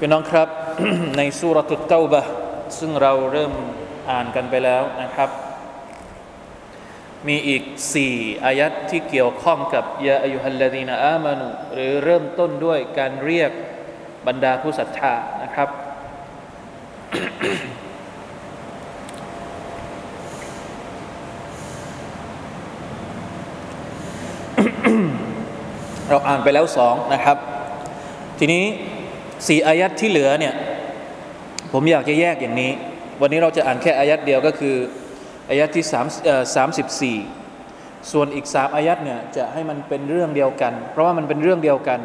[0.00, 0.48] พี่น้องครับ
[1.16, 2.22] ในสุรตุตเตาบะ
[2.78, 3.52] ซึ่งเราเริ่ม
[4.10, 5.30] อ่านกันไปแล้วนะครับ
[7.28, 7.62] มีอีก
[7.94, 13.50] สี่อายัดที่เกี่ยวข้องกับยาอายุฮัลลดีนอามานุหรือเริ่มต้นด้วยการเรียก
[14.26, 15.68] บรรดาผู้ศรัทธานะครับ
[26.08, 27.36] เราอ่านไปแล้วสองนะครับ
[28.40, 28.64] ทีนี้
[29.46, 30.54] สี่อายัดที่เหลือเนี่ย
[31.72, 32.72] ผมอยากจะแยกอย่างนี้
[33.20, 34.76] วันนี้เราจะอ่านแค่อายัดเดียวก็คือ
[35.48, 36.06] อายัดที่สาม
[36.56, 37.18] สามสิบสี่
[38.12, 42.00] ส่วนอีกสามอายัดเนี่ยจะให้มันเป็นเรื่องเดียวกัน เพราะว่ามันเป็นเรื่องเดียวกัน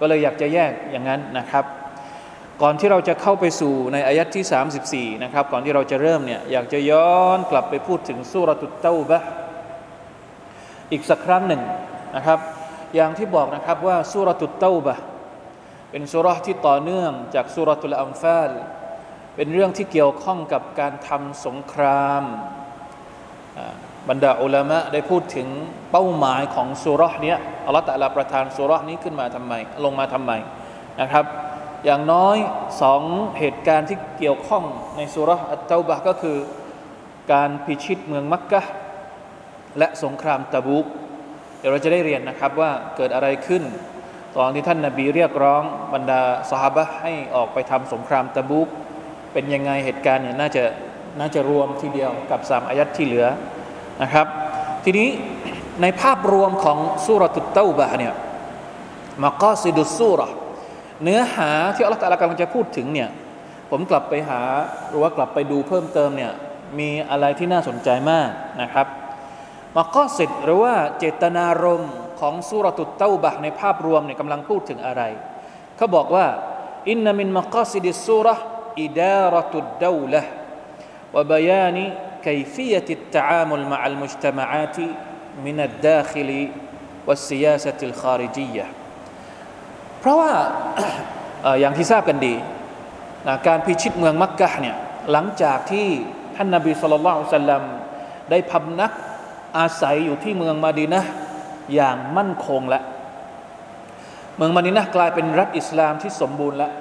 [0.00, 1.64] ก็เลยอยากจะแยกอย่างนั้นนะครับ
[2.62, 9.22] ก่อนที่เราจะเข้าไปสู่ในอายัดที่ 34 นะครับ ก่อนที่เราจะเริ่มเนี่ยอยากจะย้อนกลับไปพูดถึงสุรตุตเต้าบะ
[10.92, 11.62] อีกสักครั้งหนึ่ง
[12.16, 12.38] นะครับ
[12.94, 14.96] อย่างที่บอกนะครับว่าสุรตุตเต้าบะ
[15.90, 18.50] เป็นสุรที่ต่อเนื่องจากสุรตุลอัมฟาล
[19.36, 22.22] เป็นเรื่องที่เกี่ยวข้องกับการทำสงคราม
[24.08, 25.48] บรรดาอุลามะได้พูดถึง
[25.90, 27.34] เป้าหมายของสุรนี้
[27.66, 29.52] อัลลอฮฺตะลาประทานสุรนี้ขึ้นมาทำไม
[29.84, 30.32] ลงมาทำไม
[31.00, 31.24] นะครับ
[31.84, 32.36] อย่างน้อย
[32.82, 33.02] สอง
[33.38, 34.64] เหตุการณ์ที่เกี่ยวข้อง
[34.96, 36.38] ในสุรอัตเตาบะก็คือ
[37.32, 38.62] การพิชิตเมืองมักกะ
[39.78, 40.86] และสงครามตะบุก
[41.58, 43.62] เดี๋ยวเราจะได้เรียนนะครับว่าเกิดอะไรขึ้น
[44.36, 45.62] ตอนที่ท่านนาบีเรียกร้อง
[45.94, 46.20] บรรดา
[46.50, 48.68] สหบะให้ออกไปทำสงครามตะบุก
[49.32, 50.64] เป็นยังไงเหตุการณ์เนี่ยน่าจะ
[51.20, 53.26] น่าจะรวมทีเดียวกับสามอายัดที่เหลือ
[54.02, 54.26] นะครับ
[54.84, 55.08] ทีนี้
[55.82, 58.14] ในภาพรวมของสุรตุตเตาบะเนี่ย
[59.22, 60.20] มาก็ซิดุสุร
[61.02, 63.08] เนื้อหาที่อัลลอฮฺตะลากำลังจะพูดถึงเนี่ย
[63.70, 64.40] ผมกลับไปหา
[64.88, 66.32] หรือว่ากลับไปดูเพิ่มเติมเนี่ย
[66.78, 68.28] มีอะไรที่น่าสนใจมาก
[68.62, 68.86] นะครับ
[69.76, 75.01] มาก็สิดหรือว่าเจตนารมณ์ ของสุรตุตเต้าบะในภาพรวมเนี่ยกำลังพูดถึงอะไร
[75.77, 76.25] เขาบอกว่า
[76.89, 78.27] อินนามินมะกอซิดิสุร
[78.81, 80.21] อิดารตุดดาวละ
[81.15, 81.85] วะบยานิ
[82.25, 84.77] كيفية التعامل مع المجتمعات
[85.45, 86.29] من الداخل
[87.07, 88.65] والسياسة الخارجية
[89.99, 90.31] เพราะว่า
[91.59, 92.35] อย่างที่ทราบกันดี
[93.47, 94.75] การพิชิตเมืองมักกะเนี่ย
[95.11, 95.87] หลังจากที่
[96.35, 97.63] ท่านนาบีสุลต่านสัลลัม
[98.29, 98.91] ได้พำนัก
[99.57, 101.03] อาศัยอยู่ที่เมืองมาดีนะ
[101.74, 102.82] อย่างมั่นคงแล้ว
[104.36, 106.72] เมืองมาดีนะกลายเป็นรัฐอิสลามที่สมบูรณ์แล้ว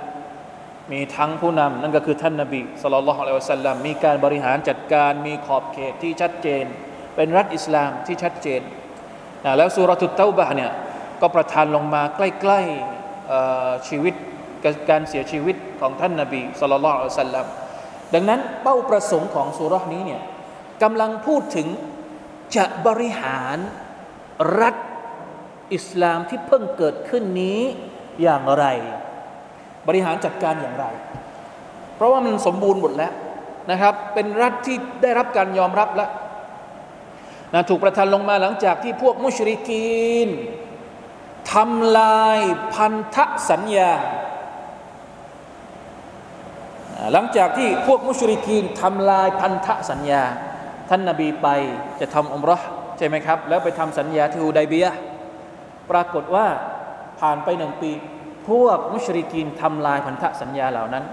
[0.91, 6.65] มีทั้งผู้นำนั่นก็คือท่านนาบีสุลต่านละฮ์อะลัยฮิวสัลลัมมีการบริหารจัดการมีขอบเขตที่ชัดเจน
[7.15, 8.61] เป็นรัฐอิสลามที่ชัดเจน
[9.45, 10.71] นะแล้วสุรทุตเต้าบะเนี่ย
[11.21, 14.13] ก็ประทานลงมาใกล้ๆชีวิต
[14.89, 17.45] การเสียชีวิตของท่านนาบีสุลต่านละฮ์อะลัยฮิวสัลลัม
[18.13, 20.21] ดังนั้นเป้าประสงค์ของสุรนี้เนี่ย
[20.83, 21.67] กำลังพูดถึง
[22.55, 23.57] จะบริหาร
[24.59, 24.75] รัฐ
[25.73, 27.61] อิสลามที่เพิ่งเกิดขึ้นนี้
[28.21, 28.65] อย่างไร
[29.87, 30.85] บริหารจัดการอย่างไร
[31.95, 33.13] เพราะว่ามันสมบูรณ์หมดแล้ว
[33.71, 36.09] นะครับ เป็นรัฐที่ได้รับการยอมรับแล้ว
[37.53, 40.29] นะถูกประทานลงมาหลังจากที่พวกมุชริกีน
[41.53, 42.39] ทำลาย
[42.73, 43.17] พันธ
[43.49, 43.91] สัญญา
[47.13, 50.23] หลังจากที่พวกมุชริกีนทำลายพันธสัญญา
[50.89, 51.47] ท่านนาบีไป
[51.99, 52.57] จะทำอมรอ
[52.99, 54.87] ใช่ไหมครับ แล้วไปทำสัญญาที่ฮูดายเบีย
[55.91, 56.45] ปรากฏว่า
[57.19, 57.91] ผ่านไปหนึ่งปี
[58.49, 61.03] พวกมุชริกีนทำลายพันธสัญญาเหล่านั้น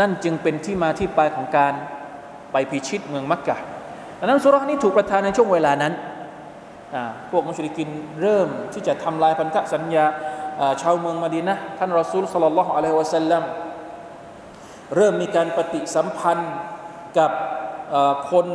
[0.00, 1.72] นั่นจึงเป็นที่มาที่ไปของการ
[2.52, 3.56] ไปพิชิตเมืองมักกะ
[4.18, 5.92] ดังนั้นสุรานี้ถูกประทานในช่วงเวลานั้น
[7.30, 7.88] พวกมุชริกิน
[8.22, 10.04] เริ่มที่จะทำลายพันธสัญญา
[10.82, 13.42] ชาวเมืองมาดีนะท่านรอซูลสัลลัลลอฮุอะลัยฮิวะสัลลัม
[14.96, 16.52] เริ่มมีการปฏิสัมพันธ์
[17.18, 17.30] กับ
[18.30, 18.46] คน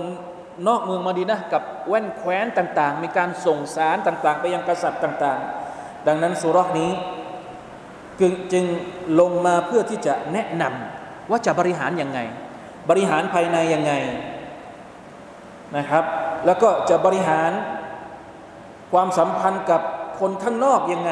[0.67, 5.39] นอกเมืองมาดีนะกับแว่นแคว้นต่าง ๆ มีการส่งสารต่าง ๆ ไปยังกษัตริย์ต่าง
[5.73, 6.91] ๆ ดังนั้นสุรานี้
[8.53, 8.65] จึง
[9.19, 12.19] ลงมาเพื่อที่จะแนะนำว่าจะบริหารยังไง
[12.89, 13.93] บริหารภายในยังไง
[15.77, 16.03] นะครับ
[16.45, 17.51] แล้วก็จะบริหาร
[18.91, 19.81] ความสัมพันธ์กับ
[20.19, 21.11] คนข้างนอกยังไง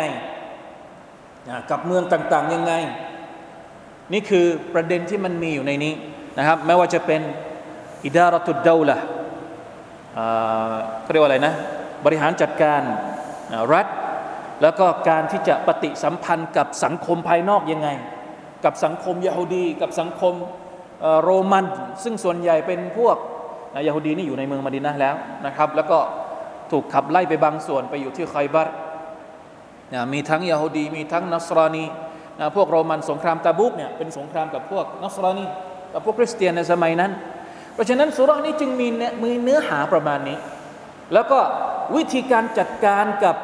[1.72, 2.74] กับเมืองต่างๆยังไง
[4.14, 5.94] นี่คือประเด็นที่มันมีอยู่ในนี้
[6.38, 7.22] นะครับ ไม่ว่าจะเป็น
[8.04, 9.00] อิดารตุดเดาละ
[11.02, 11.54] เขาเรียกว่าอะไรนะ
[12.06, 12.82] บริหารจัดการ
[13.74, 13.88] รัฐ
[14.62, 17.90] แล้วก็การที่จะปฏิสัมพันธ์กับสังคมภายนอกยังไง
[18.66, 20.34] กับสังคมยะฮูดี กับสังคม
[21.24, 21.66] โรมัน
[22.04, 23.18] ซึ่งส่วนใหญ่เป็นพวก
[23.88, 25.16] ยะฮูดีนี่อยู่ในเมืองมะดินะแล้ว
[25.46, 26.00] นะครับ แล้วก็
[26.72, 28.68] ถูกขับไล่ไปบางส่วนไปอยู่ที่ไคบัร
[29.94, 31.86] นะมีทั้งยะฮูดี มีทั้งนัสรานี
[32.40, 35.46] นะพวกโรมันสงครามตาบุกเนี่ยเป็นสงครามกับพวกนัสรานี
[35.94, 37.12] กับพวกคริสเตียนในสมัยนั้น
[37.76, 40.38] เพราะฉะนั้นสุราห์นี้จึงมีเนื้อมีเนื้อหาประมาณนี้
[41.14, 41.40] แล้วก็
[41.96, 43.36] วิธีการจัดการกับ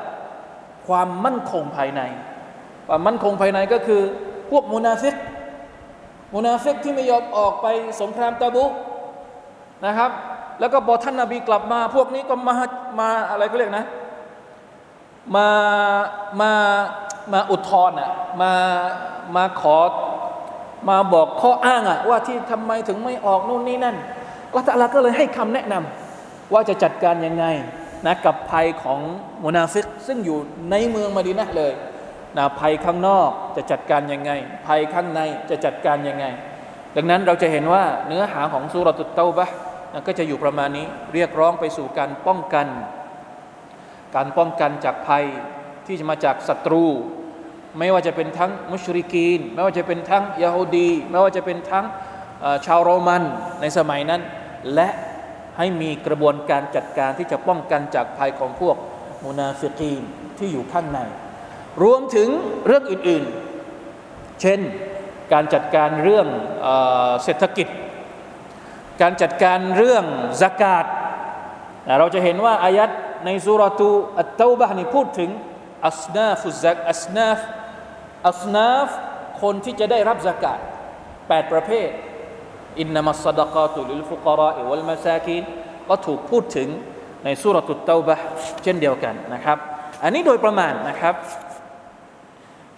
[0.88, 2.02] ความมั่นคงภายใน
[2.88, 4.02] ความมั่นคงภายในก็คือ
[4.52, 5.16] พวกมุนาฟิก
[6.36, 7.68] มุนาฟิกที่ไม่ยอมออกไป
[8.02, 8.72] สงครามตะบุก
[9.86, 10.12] นะครับ
[10.60, 12.56] แล้วก็พอท่านนาบีกลับมา พวกนี้ก็มา
[13.00, 13.86] มาอะไรเขาเรียกนะ
[15.36, 15.48] มา
[16.42, 16.52] มา
[17.34, 18.12] มาอุทธรณ์อะ
[18.42, 18.52] มา
[19.36, 19.78] มาขอ
[20.90, 23.98] มาบอกข้ออ้างอะว่าที่ทำไมถึงไม่ออกนู่นนี่นั่น
[24.52, 27.46] ลลอฮฺตะอาลาก็เลยให้คำแนะนำว่าจะจัดการยังไง
[28.06, 29.00] นะกับภัยของ
[29.44, 30.38] มุนาฟิกซึ่งอยู่
[30.72, 31.74] ในเมืองมาดีนะเลย
[32.38, 34.32] นะภัยข้างนอกจะจัดการยังไง
[34.68, 35.20] ภัยข้างใน
[35.50, 36.26] จะจัดการยังไง
[36.96, 39.50] ดังนั้นเราจะเห็นว่าเนื้อหาของสุรตุตเตาบะ
[39.94, 42.68] นะก็จะอยู่ประมาณนี้เรียกร้องไปสู่การป้องกัน
[44.16, 45.26] การป้องกันจากภัย
[45.86, 46.86] ที่จะมาจากศัตรู
[47.80, 51.86] ไม่ว่าจะเป็นทั้งมุชริกีน ไม่ว่าจะเป็นทั้งยาฮูดี ไม่ว่าจะเป็นทั้ง
[52.66, 53.24] ชาวโรมัน
[53.62, 54.22] ในสมัยนั้น
[54.76, 54.90] และ
[55.58, 58.78] ให้มีกระบวนการจัดการที่จะป้องกันจากภัยของพวก
[59.26, 60.02] มุนาฟิกีน
[60.38, 61.00] ที่อยู่ข้างใน
[61.84, 62.30] รวมถึง
[62.66, 64.60] เรื่องอื่นๆ เช่น
[65.34, 66.28] การจัดการเรื่อง
[66.62, 66.68] เอ
[67.10, 67.68] อเศรษฐกิจ
[69.02, 70.06] การจัดการเรื่อง
[70.42, 70.86] สกาด
[72.00, 72.90] เราจะเห็นว่าอายัด
[73.26, 75.30] ในสุรตูอัตเตาบะนี่พูดถึง
[75.86, 77.40] อัสนาฟุซักอัสนาฟ
[78.28, 78.88] อัสนาฟ
[79.42, 80.60] คนที่จะได้รับสกาด
[81.28, 81.90] แปดประเภท
[82.80, 85.44] อินนามัสดะกาตุลิลฟุกราอิวัลมาซาคิน
[85.90, 86.70] ก็ถูกพูดถึง
[87.24, 88.16] ในสุรตุตเตาบะ
[88.64, 89.58] เช่นเดียวกันนะครับ
[90.04, 91.16] อันนี้โดยประมาณนะครับ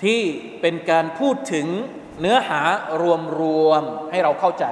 [0.03, 0.19] ที่
[0.61, 1.67] เป็นการพูดถึง
[2.21, 2.61] เนื้อหา
[3.39, 4.65] รวมๆให้เราเข้าใจ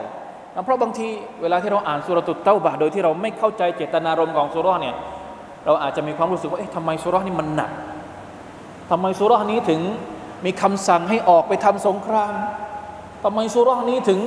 [0.56, 1.08] นะเพราะบางที
[1.42, 4.96] เวลาที่เราอ่านสุรตุตเต้าบะโดยที่เราไม่เข้าใจเจตนารมณ์ของสุรเนี่ย
[5.66, 7.72] เราอาจจะมีความรู้สึกว่าเอ๊ะทำไมสุรนี่มันหนัก
[8.92, 9.82] ทำไมสุรนี้ถึง
[10.46, 12.34] มีคำสั่งให้ออกไปทำสงคราม
[13.24, 14.20] ทำไมสุรนี้ถึง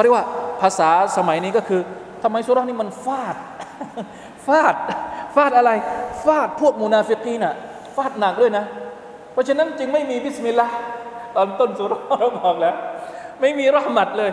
[0.00, 0.28] เขาเรียกว่า
[0.62, 1.80] ภาษาสมัยนี้ก็คือ
[2.22, 3.36] ทำไมสุรานี้มันฟาด
[4.46, 4.74] ฟาด
[5.34, 5.70] ฟาดอะไร
[6.24, 7.54] ฟาดพวกมุนาฟิกีน่ะ
[7.96, 8.64] ฟาดหนักด้วยนะ
[9.32, 10.74] เพราะฉะนั้นจึงไม่มีบิสมิลลาห์
[11.36, 12.74] ตอนต้นสุรา์เราบอกแล้ว
[13.40, 14.30] ไม่มีรหมัดเลย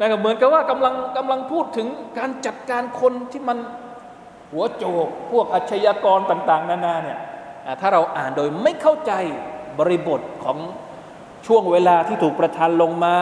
[0.00, 1.86] นะครับเหมือนกับว่ากำลังกำลังพูดถึง
[2.18, 3.58] การจัดการคนที่มัน
[4.52, 7.18] หัวโจก พวกอาชญากรต่าง ๆ นานาเนี่ย
[7.80, 9.12] ถ้าเราอ่านโดยไม่เข้าใจ
[9.78, 10.58] บริบทของ
[11.46, 13.16] ช่วงเวลาที่ถูกประทานลงมา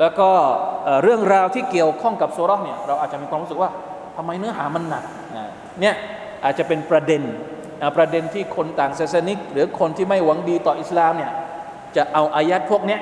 [0.00, 0.28] แล้วก็
[1.02, 3.70] เรื่องราวที่เกี่ยวข้องกับสุราเนี่ยเราอาจจะมีความรู้สึกว่า
[4.16, 5.04] ทำไมเนื้อหามันหนัก
[5.80, 5.94] เนี่ย
[6.44, 7.22] อาจจะเป็นประเด็น
[7.96, 11.32] ประเด็นที่คนต่างศาสนิก หรือคนที่ไม่หวังดีต่ออิสลามเนี่ย
[11.96, 13.00] จะเอาอายัดพวกเนี้ย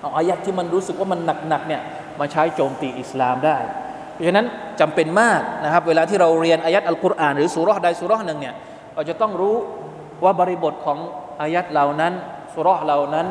[0.00, 1.82] เอาอายัดที่มันรู้สึกว่ามันหนักๆเนี่ย
[2.20, 3.58] มาใช้โจมตีอิสลามได้
[4.12, 4.46] เพราะฉะนั้น
[4.80, 8.54] จำเป็นมากนะครับ เวลาที่เราเรียนอายัดอัลกุรอานหรือสุราะห์ใดสุราะห์หนึ่งเนี่ย
[8.94, 9.56] เราจะต้องรู้
[10.24, 10.98] ว่าบริบทของ
[11.40, 12.12] อายัดเหล่านั้น
[12.54, 13.26] สุราะห์เหล่านั้น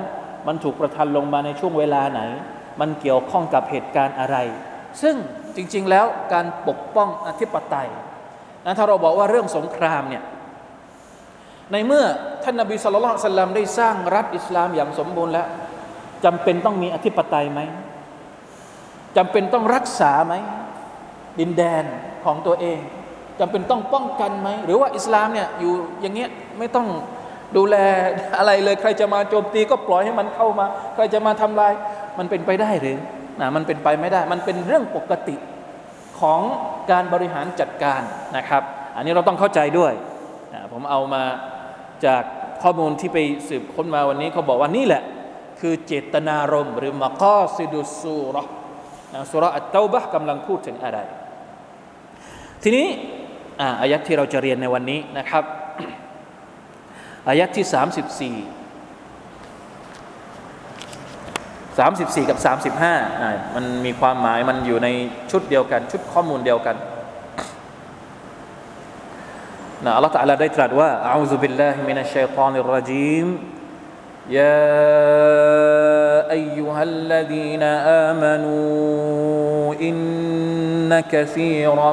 [0.48, 2.22] มันถูกประทานลงมาในช่วงเวลาไหน
[2.80, 4.38] มันเกี่ยวข้องกับเหตุการณ์อะไร
[5.02, 5.16] ซึ่ง
[5.56, 7.90] จริง ๆ แล้วการปกป้องอธิปไตย
[8.66, 10.24] นะถ้าเราบอกว่าเรื่องสงครามเนี่ย
[11.72, 12.06] ในเมื่อ
[12.44, 15.48] ท่านนบีสุลต่านสัลลัมได้สร้างรัฐอิสลามอย่างสมบูรณ์แล้ว
[16.26, 17.60] จำเป็นต้องมีอธิปไตยไหม
[19.18, 20.34] จำเป็นต้องรักษาไหม
[21.40, 21.84] ดินแดน
[22.26, 22.80] ของตัวเอง
[23.40, 26.88] จำเป็นต้องป้องกันไหม หรือว่าอิสลามเนี่ยอยู่อย่างเงี้ยไม่ต้อง
[27.58, 27.76] ดูแล
[28.38, 31.74] อะไรเลยใครจะมาโจมตีก็ปล่อยให้มันเข้ามา ใครจะมาทำลาย
[32.20, 32.98] มันเป็นไปได้หรือ
[33.42, 35.36] นะมันเป็นไปไม่ได้ มันเป็นเรื่องปกติ
[36.20, 36.42] ของ
[36.92, 38.02] การบริหารจัดการ
[38.38, 38.64] นะครับ
[38.96, 39.94] อันนี้เราต้องเข้าใจด้วย
[40.54, 41.24] นะผมเอามา
[42.06, 42.24] จาก
[42.64, 43.18] ข้อมูลที่ไป
[43.48, 45.04] สืบค้นมาวันนี้เขาบอกว่านี่แหละ
[45.60, 48.38] คือเจตนารมณ์หรือมากอซิดุสูร
[49.14, 51.00] นะสุรอัตเตาบะกำลังพูดถึงอะไร
[52.64, 52.88] ทีนี้
[53.62, 55.44] อ่ายัดที่เราจะเรียนในวันนี้นะครับ
[57.29, 57.67] อายัดที่
[58.41, 58.59] 34
[61.79, 62.39] 34 กับ
[62.79, 64.89] 35อ่ามันมีความหมายมันอยู่ใน
[65.31, 66.77] ชุดเดียวกัน ชุดข้อมูลเดียวกัน
[69.85, 73.29] นะอัลลอฮฺตะอาลาได้ตรัสว่าอาอูซุบิลลาฮิมินัชชัยฏอนิรรจีม
[74.31, 74.69] يا
[76.31, 77.63] أيها الذين
[78.13, 81.93] آمنوا إن كثيرا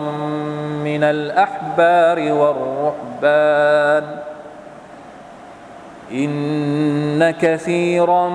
[0.84, 4.04] من الأحبار والرهبان
[6.13, 8.29] إن كثيرا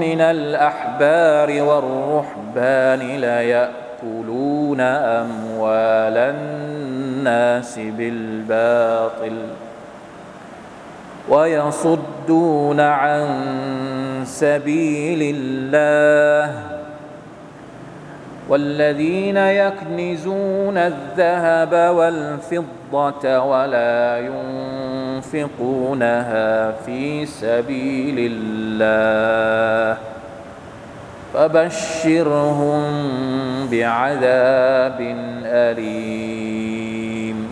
[0.00, 9.32] من الأحبار والرهبان ليأكلون أموال الناس بالباطل
[11.28, 13.26] ويصدون عن
[14.24, 16.75] سبيل الله
[18.48, 24.18] والذين يكنزون الذهب والفضة ولا
[25.16, 29.98] ينفقونها في سبيل الله
[31.34, 32.82] فبشرهم
[33.70, 37.48] بعذاب أليم.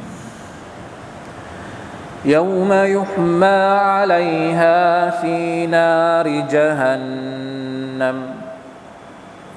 [2.25, 8.44] يوم يحمى عليها في نار جهنم.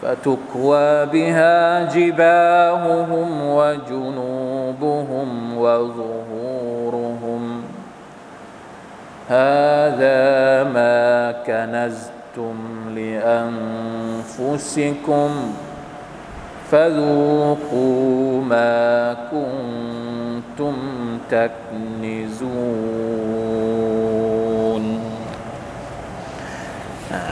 [0.03, 3.29] فتكوى بها جباههم
[3.59, 5.29] وجنوبهم
[5.59, 7.43] وظهورهم
[9.29, 12.57] هذا ما كنزتم
[14.39, 15.31] لانفسكم
[16.71, 20.75] فذوقوا ما كنتم
[21.31, 22.63] تكنزون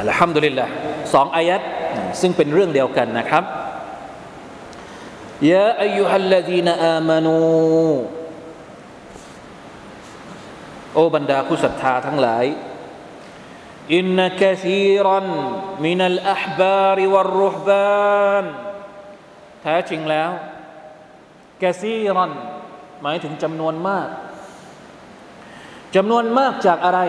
[0.00, 0.66] الحمد لله
[1.14, 1.60] สองอายัด
[2.21, 3.43] ซึ่งเป็นเรื่องเดียวกันนะครับ
[5.51, 7.37] ยาอายุฮัลลดีนอามานู
[10.93, 12.45] โอบรรดาผู้ศรัทธาทั้งหลาย
[13.95, 15.27] อินนักซีรัน
[15.85, 18.45] มินัลอัฮบาริวัรรุฮบาน
[19.61, 20.31] แท้จริงแล้ว
[21.63, 22.31] กซีรัน
[23.01, 24.07] หมายถึงจำนวนมาก
[25.95, 26.99] จำนวนมากจากอะไร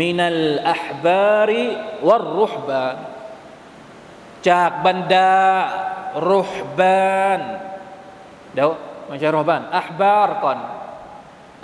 [0.00, 1.64] มินัลอัฮบาริ
[2.08, 2.96] วัรรุฮบาน
[4.48, 5.34] จากบรรดา
[6.32, 7.40] รุฮบาน
[8.54, 8.68] เดี๋ยว
[9.06, 10.58] ไม่ใช่รุฮบานอัฮบาร์ก่อน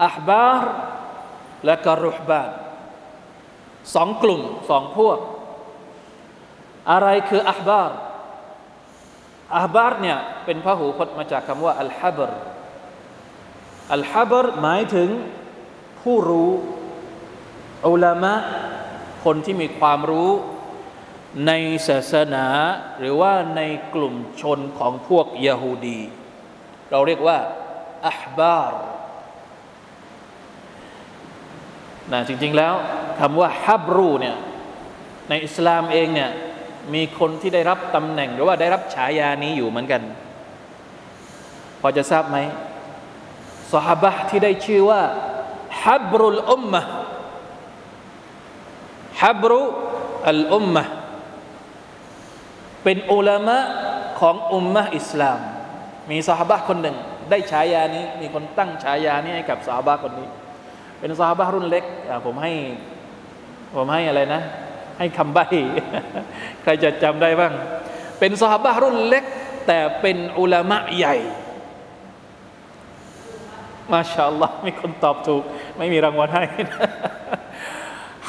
[0.05, 0.73] อัฮบาร์
[1.67, 2.51] และก็รุฮบาน
[3.95, 5.19] สองกลุ่มสองพวก
[6.91, 12.31] อะไรคือأحبار أحبار เนี่ยเป็นพหูพจน์มาจากคำว่าالحبر
[13.95, 15.09] الحبرหมายถึง
[16.01, 16.51] ผู้รู้
[17.89, 18.35] อุลามะ
[19.25, 20.31] คนที่มีความรู้
[21.47, 21.53] ใน
[21.89, 22.47] ศาสนา
[22.99, 23.61] หรือว่าใน
[23.95, 26.01] กลุ่มชนของพวกยะฮูดี
[26.91, 27.39] เราเรียกว่า
[28.09, 28.83] أحبار
[32.13, 32.75] นะจริง ๆแล้ว
[33.21, 34.37] คำว่าฮับรูเนี่ย
[35.29, 36.31] ในอิสลามเองเนี่ย
[36.95, 40.03] มีคนที่ได้รับตำแหน่งหรือว่าได้รับฉายานี้อยู่เหมือนกัน
[41.81, 42.39] พอจะทราบไหม
[43.73, 45.03] สหบะที่ได้ชื่อว่า
[45.83, 46.83] ฮับรุลอุมมะ
[49.23, 49.61] ฮับรุ
[50.31, 50.85] อัลอุมมะ
[52.85, 53.59] เป็นอุลามะ
[54.21, 55.39] ของอุมมะอิสลาม
[56.11, 56.97] มีสหบะคนหนึ่ง
[57.31, 60.29] ได้ฉายานี้ มีคนตั้งฉายานี้ให้กับสหบะคนนี้
[61.01, 61.85] เป็นสหบะรุ่นเล็ก
[62.27, 62.53] ผมให้
[63.77, 64.43] ผมให้อะไรนะ
[64.99, 65.47] ให้คำใบ้
[66.63, 67.53] ใครจะจำได้บ้าง
[68.19, 69.25] เป็นสหบะรุ่นเล็ก
[69.67, 71.17] แต่เป็นอุลามะใหญ่
[73.93, 75.43] มาชาอัลลอฮ์มีคนตอบถูก
[75.79, 76.45] ไม่มีรางวัลให้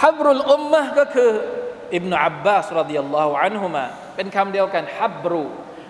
[0.01, 1.29] ฮับรุลอุมมะก็คือ
[1.95, 3.85] อิบนาอับบาสรดิยัลลอฮุอันฮุมา
[4.21, 5.43] เป็นคำเดียวกันฮับรู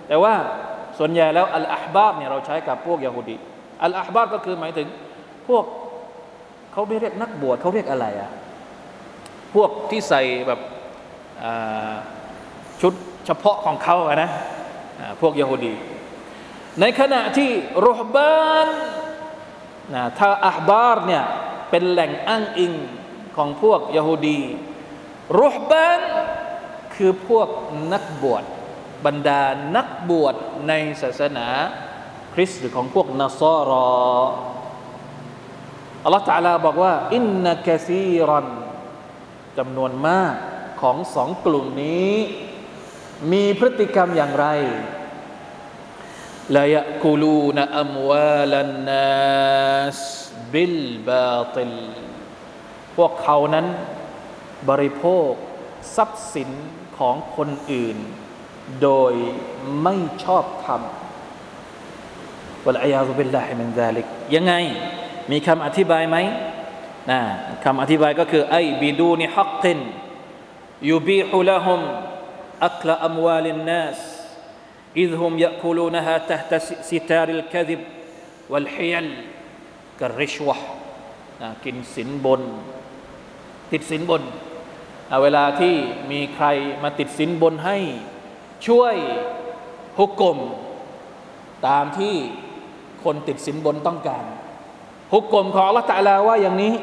[0.08, 0.34] แต่ว่า
[0.98, 3.36] ส่วนใหญ่แล้วอัลอาฮบาบเนี่ยเราใช้กับพวกยาฮูดี
[3.84, 4.88] อัลอาฮบาบก็คือหมายถึง
[5.48, 5.64] พวก
[6.72, 8.30] เขาไม่เรียกนักบวชเขาเรียกอะไรอะ
[9.56, 10.60] พวกที่ใส่แบบ
[12.82, 12.94] ชุด
[13.26, 14.30] เฉพาะของเขาอะนะ
[15.22, 15.74] พวกยาฮูดี
[16.82, 17.50] ในขณะที่
[17.88, 18.68] รุฮบาน
[19.96, 21.24] นะถ้าอัฮบาร์เนี่ย
[21.70, 22.74] เป็นแหล่งอ้างอิง
[23.36, 24.42] ของพวกยาฮูดี
[25.42, 26.02] รุฮบาน
[27.04, 27.50] คือพวก
[27.94, 28.44] นักบวช
[29.06, 29.42] บรรดา
[29.76, 30.36] นักบวช
[30.68, 31.48] ในศาสนา
[32.34, 33.90] คริสต์หรือของพวกนัสรอ
[36.04, 38.48] อัลลอฮฺตาลาบอกว่า อินนักซีรัน
[39.58, 40.36] จำนวนมาก
[40.82, 42.14] ของสองกลุ่มนี้
[43.32, 44.48] มีพฤติกรรมอย่างไร
[46.58, 50.02] ลายกูลูนอัมวأموال الناس
[50.54, 51.74] بالباطل
[52.96, 53.68] พวกเขานั้น
[54.70, 55.32] บริโภค
[55.96, 56.50] ทรัพย์สิน
[56.98, 57.98] ของคนอื่น
[58.82, 59.14] โดย
[59.84, 60.82] ไม่ชอบธรรม
[62.66, 64.54] والعياذ بالله من ذلكยังไง
[65.32, 66.18] มีคำอธิบายไหม
[67.10, 67.20] นะ
[67.64, 71.82] คำอธิบายก็คือأي بدون حق يبيح لهم
[72.68, 74.00] أكل أموال الناس
[75.02, 76.60] อิดฮุมยะคูลูนฮาตะตะ
[76.90, 77.82] สิตาริลกะดิบ
[78.52, 79.08] วัลฮิยัล
[80.02, 80.58] กัริชวะ
[81.64, 82.42] กินสินบน
[83.72, 84.24] ติดสินบน
[85.22, 85.76] เวลาที่
[86.12, 86.46] มีใคร
[86.84, 87.78] มาติดสินบนให้
[88.68, 88.96] ช่วย
[90.00, 90.38] ฮุกกลม
[91.68, 92.16] ตามที่
[93.04, 94.26] คนติดสินบนต้องการ
[95.14, 96.74] ฮุกกลมของลลอฮฺตะอาลาว่าอย่างนี้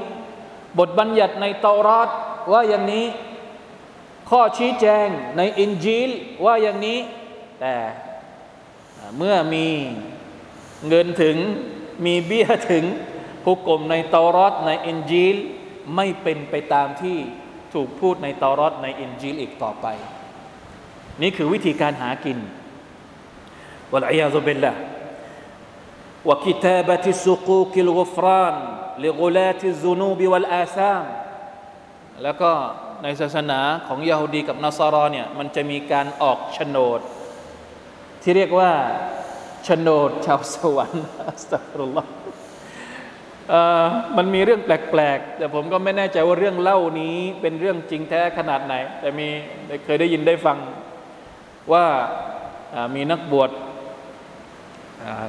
[0.78, 2.08] บทบัญญัติในเตารอด
[2.52, 3.06] ว่าอย่างนี้
[4.30, 6.10] ข้อชี้แจงในอินจีล
[6.44, 6.98] ว่าอย่างนี้
[7.60, 7.74] แต่
[9.16, 9.66] เมื่อมี
[10.88, 11.36] เงินถึง
[12.04, 12.84] มีเบี้ยถึง
[13.46, 15.36] ฮุก่มในเตารอดในอินจีล
[15.96, 17.18] ไม่เป็นไปตามที่
[17.74, 19.86] ถูกพูดในเตารอดในอินจีลอีกต่อไป
[21.22, 22.38] นี่คือวิธีการหากิน
[23.92, 28.54] والعياذ بالله وكتابة صكوك الغفران
[29.04, 31.04] لغلاة الذنوب والآثام
[32.22, 32.50] แล้วก็
[33.02, 37.00] ในศาสนาของยาฮูดีกับนอซารอเนี่ยมันจะมีการออกโฉนด
[38.22, 38.70] ที่เรียกว่า
[39.64, 42.10] โฉนดชาวสวรรค์อัสตัฟรุลลอฮ์
[44.16, 49.28] มันมีเรื่องแปลกๆ แต่ผมก็ไม่แน่ใจว่าเรื่องเล่านี้เป็นเรื่องจริงแท้ขนาดไหน แต่มี
[49.84, 50.58] เคยได้ยินได้ฟัง
[51.72, 51.84] ว่า
[52.94, 53.50] มีนักบวช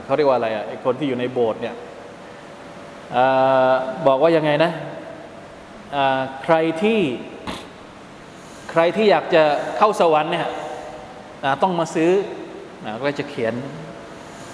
[0.03, 1.75] เขาเรียกว่าอะไรอะไอคนที่อยู่ในโบสถ์เนี่ย
[3.15, 3.17] อ
[4.07, 4.71] บอกว่ายังไงนะ
[6.43, 7.01] ใครที่
[8.71, 9.43] ใครที่อยากจะ
[9.77, 10.47] เข้าสวรรค์เนี่ย
[11.61, 12.11] ต้องมาซื้อ
[13.03, 13.53] ก็จะเขียน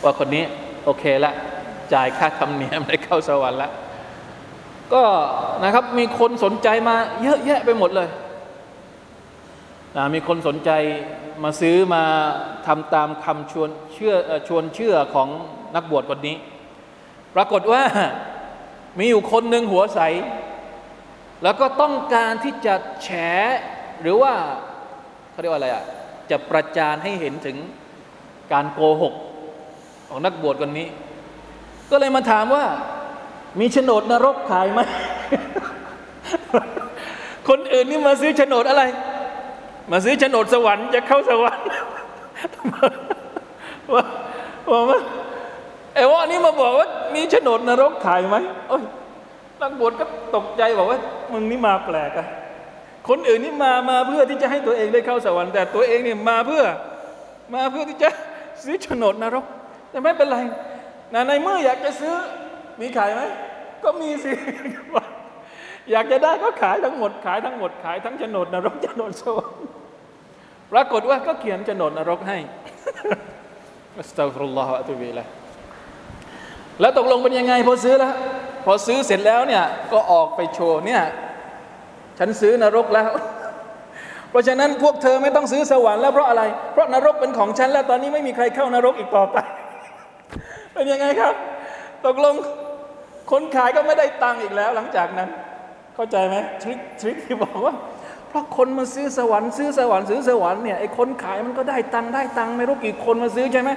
[0.03, 0.43] ว่าคนนี้
[0.86, 1.34] โอเคละ
[1.93, 3.71] จ่ายค่าธรรมเนียมได้เข้าสวรรค์และ
[4.93, 5.03] ก็
[5.63, 8.09] นะครับมีคนสนใจมาเยอะแยะไปหมดเลย
[9.95, 10.71] นะมีคนสนใจ
[11.43, 12.03] มาซื้อมา
[12.67, 15.27] ทำตามคำชวนเชื่อเอ่อชวนเชื่อของ
[15.75, 16.35] นักบวชคนนี้
[17.35, 17.83] ปรากฏว่า
[18.99, 19.99] มีอยู่คนหนึ่งหัวใส
[21.43, 23.09] แล้วก็ต้องการที่จะแฉ
[24.01, 24.33] หรือว่า
[25.31, 25.83] เขาเรียกว่าอะไรอะ
[26.31, 27.57] จะประจานให้เห็นถึง
[28.53, 29.13] การโกหก
[30.07, 30.87] ของนักบวชคนนี้
[31.91, 32.65] ก็เลยมาถามว่า
[33.59, 34.81] มีโฉนดนรกขายไหม
[37.49, 38.83] คนอื่นนี่มาซื้อโฉนดอะไร
[39.91, 41.65] มาซื้อโฉนดสวรรค์จะเข้าสวรรค์
[43.93, 44.03] ว่า
[44.69, 44.99] ว่าว่า
[45.93, 48.37] ไอ้ว่านี่มาบอกว่า มีโฉนดนรกขายไหม
[48.69, 48.83] โอ้ย
[49.61, 51.00] นักบวชก็ตกใจบอกว่า
[51.31, 52.27] มึงนี่มาแปลกอะ
[53.09, 56.63] คนอื่นนี่มามาเพื่อที่จะให้ตัวเองได้เข้าสวรรค์แต่ตัวเองเนี่ยมาเพื่อ
[57.53, 58.09] มาเพื่อที่จะ
[58.63, 59.45] ซื้อโฉนดนรก
[59.89, 60.37] แต่ไม่เป็นไร
[61.13, 62.15] นะในเมื่ออยากจะซื้อ
[62.81, 63.22] มีขายไหม
[63.83, 64.31] ก็มีสิ
[65.91, 69.65] อยากจะได้ก็ขายทั้งหมด ขายทั้งหมด ขายทั้งโฉนดนรกโฉนดสวรรค์
[70.72, 72.37] ปรากฏว่าก็เขียนโฉนดนรกให้
[74.00, 75.25] อัสตัฟรุลลอฮฺวะอะตูบิละ
[76.81, 78.13] แล้วตกลงเป็นยังไงพอซื้อแล้ว
[78.65, 79.63] พอซื้อเสร็จแล้วเนี่ย
[79.94, 81.01] ก็ออกไปโชว์เนี่ย
[82.20, 83.09] ฉันซื้อนรกแล้ว
[84.29, 89.37] เพราะฉะนั้นพวกเธอไม่ต้องซื้อสวรรค์แล้วเพราะอะไร เพราะนรกเป็นของฉันแล้วตอนนี้ไม่มีใครเข้านรกอีกต่อไป
[90.75, 91.33] เป็นยังไงครับ
[92.05, 92.35] ตกลง
[93.31, 95.29] คนขายก็ไม่ได้ตังค์อีกแล้วหลังจากนั้น
[95.96, 97.75] เข้าใจไหมทริคทริคที่บอกว่า
[98.29, 103.72] เพราะคนมาซื้อสวรรค์ซื้อสวรรค์ซื้อสวรรค์เนี่ยไอ้คนขายมันก็ได้ตังค์ได้ตังค์ไม่รู้กี่คนมาซื้อใช่ไหม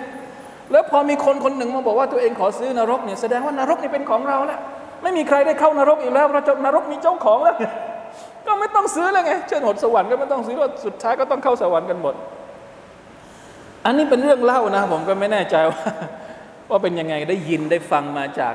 [0.73, 4.61] แล้วพอมีคนคนหนึ่งมาบอกว่าตัวเองขอซื้อนรกเนี่ยแสดงว่านรกนี่เป็นของเราแล้ว
[5.03, 7.57] ไม่มีใครได้เข้านรกอีกแล้วเพราะนรกมีเจ้าของแล้ว
[8.47, 12.15] ก็ไม่ต้องซื้อแล้วไงเช่นหดสวรรค์ก็ไม่ต้องซื้อว่าสุดท้ายก็ต้องเข้าสวรรค์กันหมด
[13.85, 15.81] อันนี้เป็นเรื่องเล่านะ ผมก็ไม่แน่ใจว่า
[16.71, 18.55] ว่าเป็นยังไงได้ยินได้ฟังมาจาก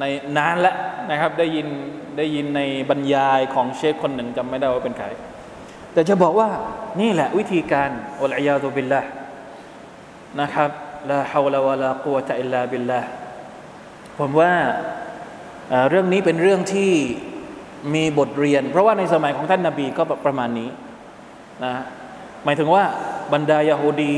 [0.00, 0.04] ใน
[0.36, 0.76] นานแล้ว
[1.10, 1.68] นะครับ ได้ยิน
[2.18, 5.06] ได้ยินในบรรยายของเชคคนหนึ่งจำไม่ได้ว่าเป็นใคร
[5.92, 6.48] แต่จะบอกว่า
[7.00, 7.90] นี่แหละวิธีการ
[8.22, 9.00] อัลอยาตุบิลละ
[10.40, 10.70] นะครับ
[11.10, 13.00] ลาฮาวลาวะลากุวตะอิลลาบิลละ
[14.18, 14.52] ผมว่า
[15.68, 16.92] เอ่อเรื่องนี้เป็นเรื่องที่
[17.94, 20.68] มีบทเรียน เพราะว่าในสมัยของท่านนาบีก็ประมาณนี้
[21.64, 21.74] นะ
[22.44, 22.84] หมายถึงว่า
[23.32, 24.16] บรรดายาฮูดี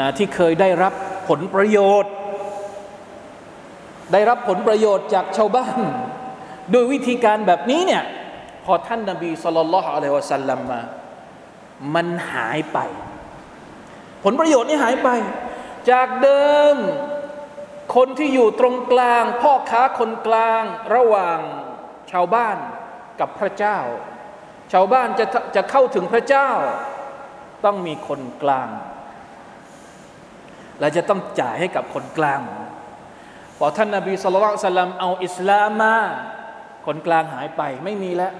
[0.00, 0.94] นะที่เคยได้รับ
[1.28, 2.12] ผลประโยชน์
[4.12, 5.80] ได้รับผลประโยชน์จากชาวบ้าน
[6.70, 8.04] โดยวิธีการแบบนี้เนี่ย
[8.64, 10.80] พอท่านนาบีสุลต่านละฮ์อะลัยฮิวะสัลลัมมา
[11.94, 12.78] มันหายไป
[14.24, 15.08] ผลประโยชน์นี่หายไป
[15.90, 16.76] จากเดิม
[17.94, 20.62] คนที่อยู่ตรงกลาง พ่อค้าคนกลาง
[20.94, 21.38] ระหว่าง
[22.12, 22.56] ชาวบ้าน
[23.20, 23.78] กับพระเจ้า
[24.72, 26.50] ชาวบ้านจะจะเข้าถึงพระเจ้า
[27.64, 28.68] ต้องมีคนกลาง
[30.80, 32.40] และจะต้องจ่ายให้กับคนกลาง
[33.58, 35.94] พอท่านนาบีสุลต่านสัลลัมเอาอิสลามมา
[36.86, 38.32] คนกลางหายไปไม่มีแล้ว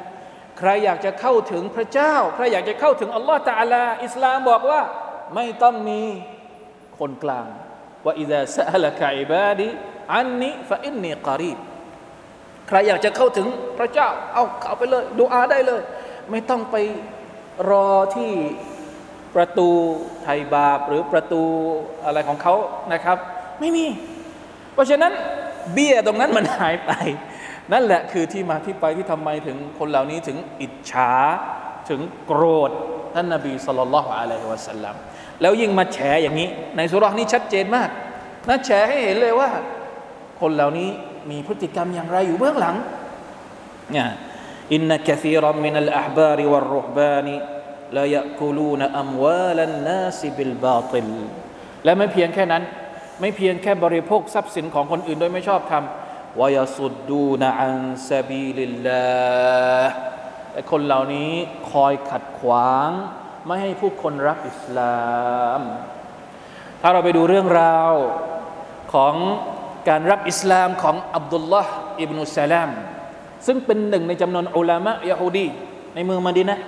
[0.58, 4.82] ใครอยากจะเข้าถึงพระเจ้า ใครอยากจะเข้าถึงอัลลอฮฺตะอาลา อิสลามบอกว่า
[5.34, 6.02] ไม่ต้องมี
[6.98, 7.46] คนกลาง
[8.04, 9.68] ว่าอิดะซาลกะอิบาดี
[10.14, 11.58] อันนี้ฟะอินนีกอรีบ
[12.68, 13.46] ใครอยากจะเข้าถึง
[13.78, 15.82] พระเจ้า เอาเข้าไปเลยดูอาได้เลย
[16.30, 16.76] ไม่ต้องไป
[17.70, 18.32] รอที่
[19.34, 19.68] ประตู
[20.22, 21.42] ไทบาปหรือประตู
[22.04, 22.54] อะไรของเขา
[22.92, 23.18] นะครับ
[23.60, 23.86] ไม่มี
[24.74, 25.12] เพราะฉะนั้น
[25.72, 26.90] เบี้ยตรงนั้นมันหายไป
[27.72, 31.12] นั่นแหละคือที่มาที่ไปที่ทำไมถึงคนเหล่านี้ถึงอิจฉา
[31.88, 32.70] ถึงโกรธ
[33.14, 34.94] ท่านนบีสุลต่านละฮ์อะลัยฮิวะสัลลัม
[35.40, 37.88] แล้วยิ่งมาแฉอย่างนี้ ในสุรานี้ชัดเจนมาก
[38.48, 39.50] นะแฉให้เห็นเลยว่า
[40.40, 40.88] คนเหล่านี้
[41.30, 42.76] มีพฤติกรรมอย่างไรอยู่เบื้องหลัง
[43.92, 44.08] เนี่ย
[44.72, 51.10] إن كثيرا من الأحبار والرهبان ليأكلون أموال الناس بالباطل
[51.84, 52.62] และไม่เพียงแค่นั้น
[53.20, 57.76] ไม่เพียงแค่บริโภคทรัพย์สินของคนอื่นโดยไม่ชอบทำวายสุดดูนอัน
[58.08, 59.06] ซาบีลิลลา
[60.52, 61.32] แต่คนเหล่านี้
[61.70, 62.90] คอยขัดขวาง
[63.46, 64.96] ไม่ให้ผู้คนรับอิสลา
[65.58, 65.60] ม
[66.80, 67.92] ถ้าเราไปดูเรื่องราว
[68.94, 69.14] ของ
[69.88, 72.70] การรับอิสลามของอับดุลลาห์อิบนุสลาม
[73.46, 75.46] ซึ่งเป็นหนึ่งในจำนวนอุลามะยะฮูดี
[75.94, 76.58] ในเมืองมาดีนะ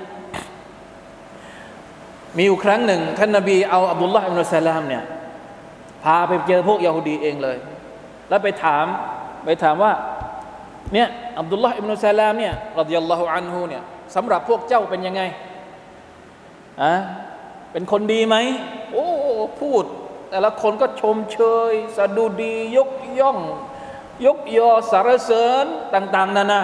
[2.37, 5.03] มีอยู่ครั้งหนึ่งท่านนบีเอาอับดุลลาห์อิบนุสลามเนี่ย
[6.05, 7.57] พาไปเจอพวกยะฮูดีเองเลย
[8.29, 8.87] แล้วไปถาม
[9.45, 9.93] ไปถามว่า
[10.93, 13.83] เนี่ยอับดุลลาห์อิบนุสลามเนี่ยรดิยัลลอฮุอันฮูเนี่ย
[14.15, 15.23] สำหรับพวกเจ้าเป็นยังไง
[16.83, 16.95] อะ
[17.73, 18.37] เป็นคนดีไหม
[18.93, 19.09] โอ้
[19.61, 19.85] พูด
[20.31, 21.39] แต่ละคนก็ชมเช
[21.71, 23.39] ยสะดุดี ยกย่อง
[24.27, 26.63] ยกยอสารเสริญต่าง ๆนานา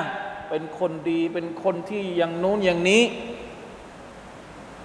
[0.50, 3.02] เป็นคนดีเป็นคนที่อย่างนู้นอย่างนี้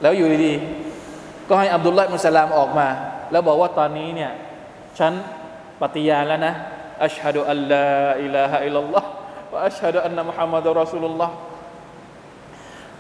[0.02, 2.88] แล้วอยู่ดีๆก็ให้อับดุลลาห์มุสลามออกมา
[3.32, 4.32] แล้วบอกว่าตอนนี้เนี่ย
[5.00, 5.14] ฉัน
[5.82, 6.54] ปฏิญาณแล้วนะ
[7.06, 7.88] อัชฮะดุอัลลา
[8.24, 9.10] อิลาฮะอิลลัลลอฮ์
[9.54, 11.36] วะอัชฮะดุอันนะมุฮัมมัดรอสูลุลลอฮ์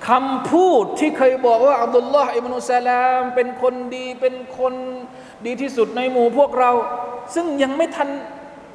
[0.07, 4.73] คำพูดที่เคยบอกว่าอับดุลลอฮ์อิบนุสลาม เป็นคนดีเป็นคน
[5.45, 6.71] ดีที่สุดในหมู่พวกเรา
[7.35, 8.09] ซึ่งยังไม่ทัน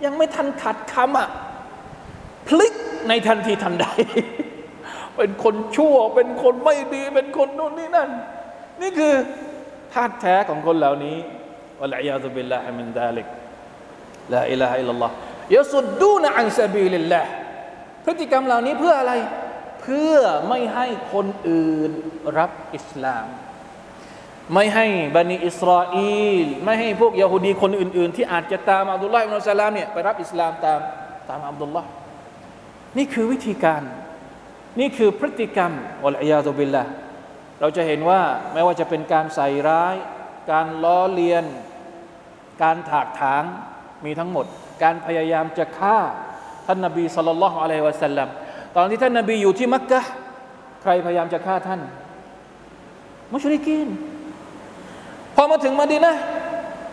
[0.04, 1.28] ยังไม่ทันขัดคำอะ
[2.48, 2.74] พลิก
[3.08, 3.86] ในทันทีทันใด
[5.20, 8.10] เป็นคนชั่ว เป็นคนไม่ดีเป็นคนนู่นนี่นั่น
[8.82, 9.14] นี่คือ
[9.92, 11.16] ธาตุแท้ของคนเหล่านี้
[11.80, 13.26] والعياذ بالله من ذلك
[14.32, 17.30] لا إله إلا الله يصدون عن سبيل الله
[18.04, 19.12] พฤติกรรมเหล่านี้เพื่ออะไร
[19.82, 20.16] เพื่อ
[20.48, 21.90] ไม่ให้คนอื่น
[22.38, 23.26] รับอิสลาม
[24.54, 25.96] ไม่ให้บะนีอิสราเอ
[26.44, 30.80] ลไม่ให้พวกยาฮูดีคนอื่น ๆ ที่อาจจะตามอับดุลลาห์อิบนุสลามเนี่ยไปรับอิสลามตาม
[31.28, 31.88] ตามอับดุลลาห์
[32.96, 33.82] นี่คือวิธีการ
[34.78, 35.72] นี่คือพฤติกรรม
[36.04, 36.84] العياذ بالله
[37.60, 38.20] เราจะเห็นว่า
[38.52, 39.96] ไม่ว่าจะเป็นการใส่ร้าย
[40.50, 41.44] การล้อเลียน
[42.62, 43.42] การถากถาง
[44.04, 44.46] มีทั้งหมด
[44.82, 45.98] การพยายามจะฆ่า
[46.66, 48.28] ท่านนบีสุลต่านละฮ์อะลัยฮิวะสัลลัม
[48.76, 50.00] ตอนที่ท่านนบีอยู่ที่มักกะ
[50.82, 51.80] ใครพยายามจะฆ่าท่าน
[53.32, 53.88] มุชริกีน
[55.34, 56.14] พอมาถึงมาดีนะ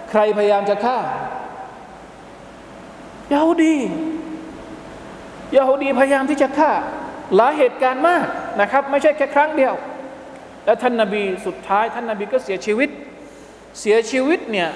[0.10, 0.98] ใครพยายามจะฆ่า
[3.34, 3.76] ยาฮูดี
[5.56, 6.72] ยาฮูดีพยายามที่จะฆ่า
[7.36, 8.26] หลายเหตุการณ์มาก
[8.62, 9.74] นะครับ ไม่ใช่แค่ครั้งเดียว
[10.66, 12.90] แล้วท่านนาบีสุดท้าย ท่านนาบีก็เสียชีวิต
[13.80, 14.70] เสียชีวิตเนี่ย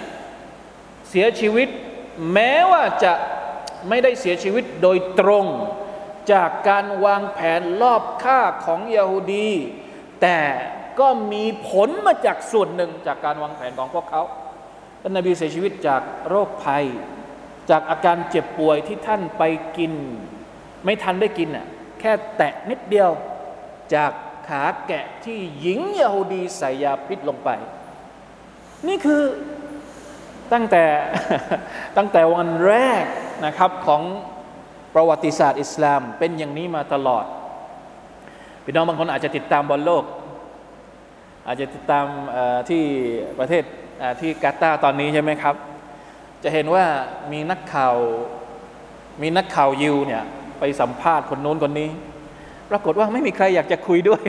[1.09, 1.69] เสียชีวิต
[2.33, 3.13] แม้ว่าจะ
[3.89, 5.45] ไม่ได้เสียชีวิตโดยตรง
[6.31, 9.51] จากการวางแผนลอบฆ่าของยาฮูดี
[10.21, 10.39] แต่
[10.99, 14.21] ก็มีผลมาจากส่วนหนึ่งจากการวางแผนของพวกเขา
[15.01, 16.85] ท่านนบีเสียชีวิตจากโรคภัย
[17.69, 19.43] จากอาการเจ็บป่วยที่ท่านไป
[19.77, 19.93] กิน
[20.85, 21.67] ไม่ทันได้กินอะ
[22.01, 23.11] แค่แตะนิดเดียว
[23.95, 24.11] จาก
[24.47, 27.49] ขาแกะที่หญิงยาฮูดีใส่ยาพิษลงไป
[28.87, 29.23] นี่คือ
[30.53, 30.83] ตั้งแต่
[31.97, 33.05] ตั้งแต่วันแรก
[33.45, 34.01] นะครับของ
[34.93, 37.25] ประวัติศาสตร์อิสลามเป็นอย่างนี้มาตลอด
[38.63, 40.03] พี่น้องบางคนอาจจะติดตามบอลโลก
[41.47, 42.05] อาจจะติดตาม
[42.69, 42.83] ที่
[43.39, 43.63] ประเทศ
[44.19, 45.55] ที่กาตาร์ตอนนี้ใช่ไหมครับ
[46.43, 46.85] จะเห็นว่า
[47.31, 47.95] มีนักข่าว
[49.21, 50.23] มีนักข่าวยิวเนี่ย
[50.61, 51.89] ไปสัมภาษณ์คนโน้นคนนี้
[52.69, 54.21] ปรากฏว่าไม่มีใครอยากจะคุยด้วย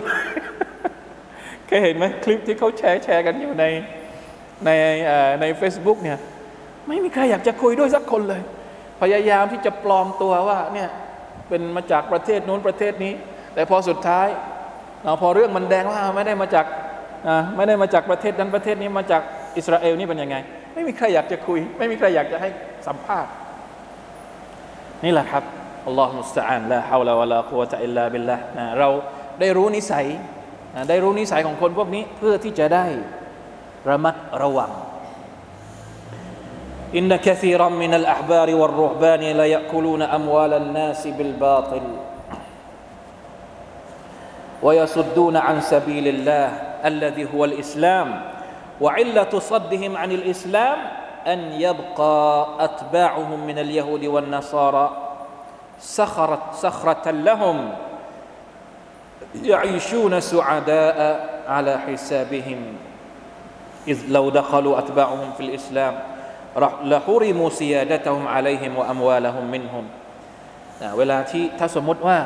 [1.66, 3.64] เคยเห็นไหมคลิปที่เขาแชร์แชร์กันอยู่ใน
[4.64, 4.70] ใน
[5.40, 6.18] ในเฟซบุ๊กเนี่ย
[6.88, 8.42] ไม่มีใครอยากจะคุยด้วยสักคนเลย
[9.02, 10.88] พยายามที่จะปลอมตัวว่าเนี่ย
[11.48, 13.12] เป็นมาจากประเทศโน้นประเทศนี้
[13.54, 16.66] แต่พอสุดท้ายาพอเรื่องมันแดงว่าไม่ได้มาจาก
[17.56, 19.22] ไม่ได้มาจากประเทศนั้นประเทศนี้มาจาก
[19.56, 20.36] อิสราเอลนี่เป็นยังไง
[20.74, 22.48] ไม่มีใครอยากจะคุย ไม่มีใครอยากจะให้
[22.86, 23.30] สัมภาษณ์
[25.04, 25.44] นี่แหละครับ
[25.87, 28.37] อัลลอฮฺมุสตาอันละฮาวลาวะลากุวะตะอิลลาบิลละ
[28.79, 28.89] เรา
[29.39, 30.05] ได้รู้นิสัย
[30.89, 32.85] ได้รู้นิสัยของคนพวกนี้ เพื่อที่จะได้
[33.89, 34.71] ระมัดระวัง
[36.95, 41.81] إن كثيرا من الأحبار والرهبان لا يأكلون أموال الناس بالباطل
[44.63, 46.47] ويصدون عن سبيل الله
[46.85, 48.21] الذي هو الإسلام
[48.81, 50.77] وعلة صدهم عن الإسلام
[51.27, 55.00] أن يبقى أتباعهم من اليهود والنصارى
[55.98, 57.56] سخرة سخرة لهم
[59.50, 69.84] يعيشون سعداء على حسابهم إذ لو دخل أتباعهم في الإسلام لحرموا سيادتهم عليهم وأموالهم منهم
[70.98, 72.18] เวลาที่ถ้าสมมติว่า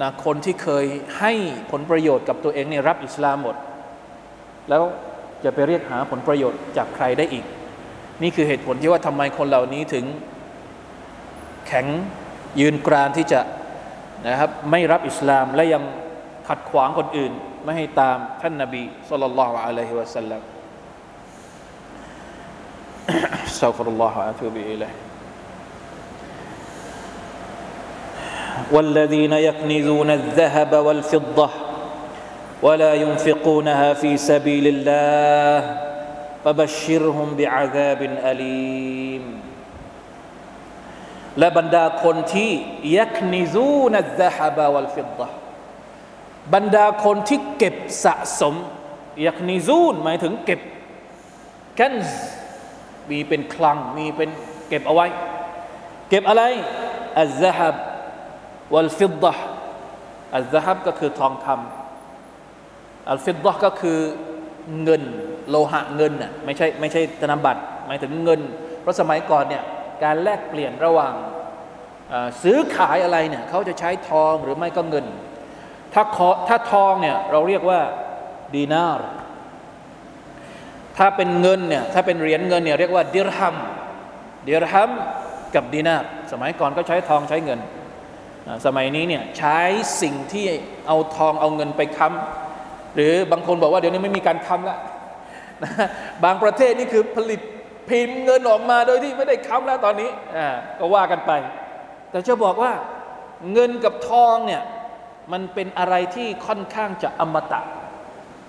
[0.00, 0.86] นะคนที่เคย
[1.18, 1.32] ให้
[1.70, 3.56] ผลประโยชน์กับตัวเองเนี่ยรับอิสลามหมด
[4.68, 4.82] แล้ว
[5.44, 7.44] จะไปเรียกหาผลประโยชน์จากใครได้อีก
[8.22, 10.04] นี่คือเหตุผลที่ว่าทำไมคนเหล่านี้ถึง
[11.66, 11.86] แข็ง
[12.59, 13.41] ยืนกรานที่จะ
[14.27, 15.83] นะครับไม่รับอิสลามและยัง
[16.47, 17.31] ขัดขวางคนอื่น
[17.63, 20.41] ไม่ให้ตามท่านนาบีสุลต่านละอะลัยฮิวะสัลลัม
[23.47, 24.93] استغفر الله واتوب اليه
[28.71, 31.49] والذين يكنزون الذهب والفضه
[32.61, 35.77] ولا ينفقونها في سبيل الله
[36.45, 39.36] فبشرهم بعذاب اليم
[41.38, 42.50] และบรรดาคนที่
[42.98, 45.28] ยักนิซูนัซฮบะวัลฟิดดะ
[46.54, 48.54] บรรดาคนที่เก็บสะสม
[49.26, 50.60] ยักนิซูนหมายถึงเก็บ
[51.80, 51.94] กัน
[53.10, 54.30] มีเป็นคลังมีเป็น
[54.68, 55.06] เก็บเอาไว้
[56.08, 56.42] เก็บอะไร
[57.20, 57.76] อัลซะฮับ
[58.74, 59.34] วัลฟิดดะ
[60.36, 63.98] อัลซะฮับก็คือทองคำอัลฟิดดะก็คือ
[64.82, 65.02] เงิน
[65.50, 68.40] โลหะเงินน่ะไม่ใช่ไม่ใช่ธนบัตรหมายถึงเงิน
[68.80, 69.64] เพราะสมัยก่อนเนี่ย
[70.04, 71.14] การแลกเปลี่ยนระหว่าง
[72.42, 75.06] ซื้อขายอะไรเนี่ยเขาจะใช้ทองหรือไม่ก็เงิน
[75.94, 76.02] ถ้า
[76.48, 77.80] ถ้าทองเนี่ยเราเรียกว่า
[78.54, 79.08] ดีนาร์
[80.96, 83.56] ถ้าเป็นเงินเนี่ยถ้าเป็นเหรียญเงินเนี่ยเรียกว่าดิรฮัม
[84.46, 84.90] ดิรฮัม
[85.54, 87.60] กับดีนาร์สมัยก่อนก็ใช้ทองใช้เงิน
[88.66, 89.58] สมัยนี้เนี่ยใช้
[90.02, 90.46] สิ่งที่
[90.86, 94.78] เอาทองเอาเงินไปค้ำหรือบางคนบอกว่าเดี๋ยวนี้ไม่มีการค้ำละ
[96.24, 97.40] บางประเทศนี่คือผลิต
[97.88, 100.10] พิมพ์เงินออกมาโดยที่ไม่ได้ค้ำแล้วตอนนี้
[100.78, 101.32] ก็ว่ากันไป
[102.10, 102.72] แต่จะบอกว่า
[103.52, 104.62] เงินกับทองเนี่ย
[105.32, 107.60] มันเป็นอะไรที่ค่อนข้างจะอมตะ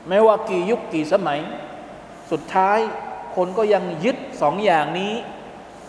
[0.07, 1.39] ไม่ว่ากี่ยุคกี่สมัย
[2.31, 2.79] สุดท้าย
[3.35, 5.13] คนก็ยังยึดสองอย่างนี้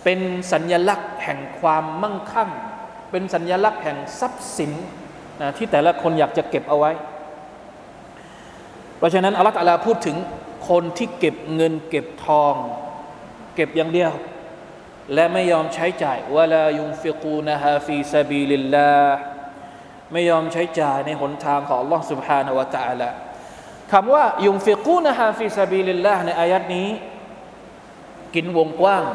[0.05, 0.21] เป็น
[0.53, 2.51] สัญญลักษณ์แห่งความมั่งคั่ง
[3.11, 4.73] เป็นสัญญลักษณ์แห่งทรัพย์สิน
[5.41, 6.91] นะที่แต่ละคนอยากจะเก็บเอาไว้
[8.99, 10.17] เพราะฉะนั้นอัลลอฮฺพูดถึง
[10.69, 14.12] คนที่เก็บเงินเก็บทองเก็บอย่างเดียว
[15.14, 18.92] และไม่ยอมใช้จ่ายวลายุงฟิกูนะฮาฟีซาบีลิลลา
[20.12, 23.10] ไม่ยอมใช้จ่ายในหนทางของ Allah سبحانه และ تعالى
[23.92, 26.90] คำว่ายุงฟิกูนะฮาฟีซาบีลิลลาในอายัดนี้
[28.36, 29.06] กินวงกว้าง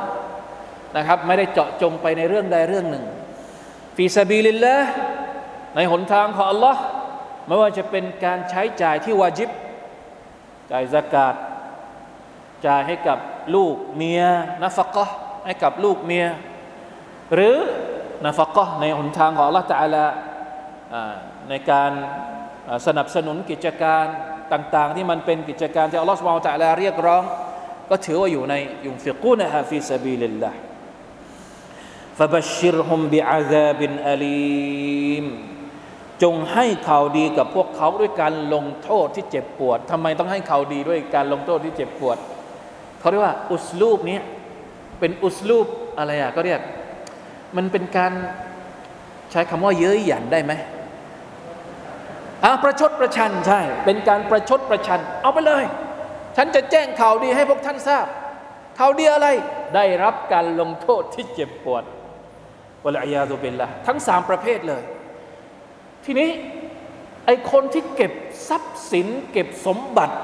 [0.96, 3.04] นะครับ ไม่ได้เจาะจงไปในเรื่องใดเรื่องหนึ่ง
[3.96, 4.74] ฟีซาบีลิลลา
[5.76, 6.76] ในหนทางของ Allah
[7.46, 9.50] ไม่ว่าจะเป็นการใช้จ่ายที่วาจิบ
[10.72, 11.34] จ่ายสกาด
[12.66, 13.18] จ่ายให้กับ
[13.54, 14.22] ลูกเมีย
[14.62, 15.06] นัฟกะ
[15.46, 16.26] ให้กับลูกเมีย
[17.34, 17.56] หรือ
[18.26, 20.06] นัฟกะในหนทางของ Allah Taala
[21.48, 21.90] ในการ
[22.86, 24.04] สนับสนุนกิจการ
[24.52, 27.22] ต่าง ๆ ที่มันเป็นกิจการที่อัลลอฮฺสุบไบร์ตะลาเรียกร้อง
[27.90, 28.54] ก็ถือว่าอยู่ใน
[28.86, 30.58] ยุงฟิกูนะฮะฟีซาบีลิลลาห์
[32.18, 33.80] فبشرهم بعذاب
[34.12, 35.26] أليم
[36.22, 42.16] จงให้ข่าวดีกับพวกเขาด้วยการลงโทษที่เจ็บปวดทำไมต้องให้ข่าวดีด้วยการลงโทษที่เจ็บปวด
[43.05, 44.19] เขาเรียกว่าอุสลูปนี้
[44.99, 46.61] เป็นอุสลูปอะไรอะก็เรียก
[47.55, 48.11] มันเป็นการ
[49.31, 50.53] ใช้คำว่าเย้ยหยันได้ไหม
[52.43, 55.63] อะประชดประชันใช่ เป็นการประชดประชัน เอาไปเลย
[56.37, 58.05] ฉันจะแจ้งข่าวดีให้พวกท่านทราบ
[58.77, 59.27] ข่าวดีอะไร
[59.75, 61.83] ได้รับการลงโทษที่เจ็บปวด
[62.83, 64.83] วลัยยาตุเบลละทั้งสามประเภทเลย
[66.05, 66.29] ทีนี้
[67.25, 68.11] ไอคนที่เก็บ
[68.49, 70.15] ทรัพย์สิน เก็บสมบัติ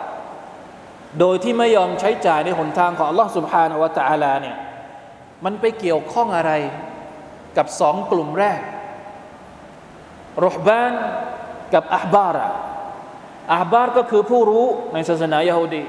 [1.19, 4.58] โดยที่ไม่ยอมใช้จ่ายในหนทางของอัลลอฮ์สุบฮานอวตาลาเนี่ย
[5.45, 6.52] มันไปเกี่ยวข้องอะไร
[7.58, 8.60] กับสองกลุ่มแรก
[10.45, 10.93] รหบาน
[11.74, 12.47] กับอับบาระ
[13.54, 15.84] อับบาร์ก็คือผู้รู้ในศาสนายะฮูดี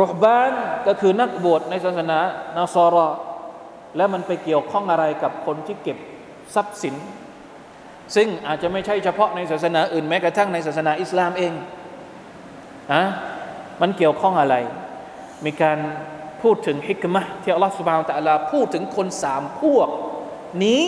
[0.00, 0.52] รหบาน
[0.86, 2.18] ก็คือนักบวชในศาสนา
[2.56, 3.08] นาซอรอ
[3.96, 5.98] และมันไปเกี่ยวข้องอะไรกับคนที่เก็บ
[6.54, 6.94] ทรัพย์สิน
[8.14, 11.52] ซึ่งอาจจะไม่ใช่เฉพาะในศาสนาอื่นแม้กระทั่งในศาสนาอิสลามเอง
[12.92, 13.02] อะ
[13.80, 14.56] มันเกี่ยวข้องอะไร
[15.44, 15.78] มีการ
[16.42, 19.88] พูดถึงฮิกมะที่อัลลอฮฺสุบานตะลาพูดถึงคนสามพวก
[20.64, 20.82] นี้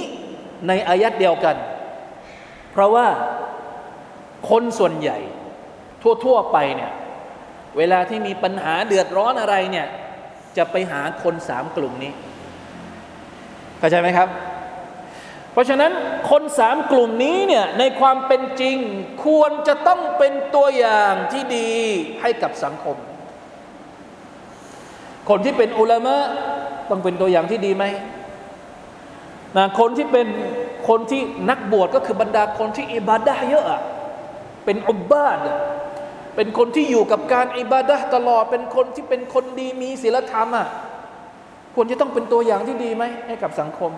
[0.68, 1.56] ในอายัดเดียวกัน
[2.72, 3.06] เพราะว่า
[4.50, 5.18] คนส่วนใหญ่
[6.24, 6.92] ทั่วๆไปเนี่ย
[7.78, 9.86] เวลาที่มีปัญหาเดือดร้อนอะไรเนี่ย
[10.56, 12.12] จะไปหาคนสามกลุ่มนี้
[13.78, 14.28] เข้าใจไหมครับ
[15.56, 15.92] เพราะฉะนั้น
[16.30, 18.76] คนสามกลุ่มนี้เนี่ยในความเป็นจริง
[19.24, 21.70] ควรจะต้องเป็นตัวอย่างที่ดี
[22.22, 22.96] ให้กับสังคม
[25.28, 26.16] คนที่เป็นอุลามะ
[26.90, 27.84] ต้องเป็นตัวอย่างที่ดีไหม
[29.56, 30.26] นะคนที่เป็น
[30.88, 33.80] คนที่นักบวชก็คือบรรดาคนที่อิบาดะเยอะ
[34.64, 35.38] เป็นอุบบาด
[36.36, 40.68] เป็นคนที่อยู่กับการอิบาดะตลอด เป็นคนที่เป็นคนดีมีศีลธรรมอะ
[41.74, 43.92] ควรจะต้องเป็นตัวอย่างที่ดีไหมให้กับสังคม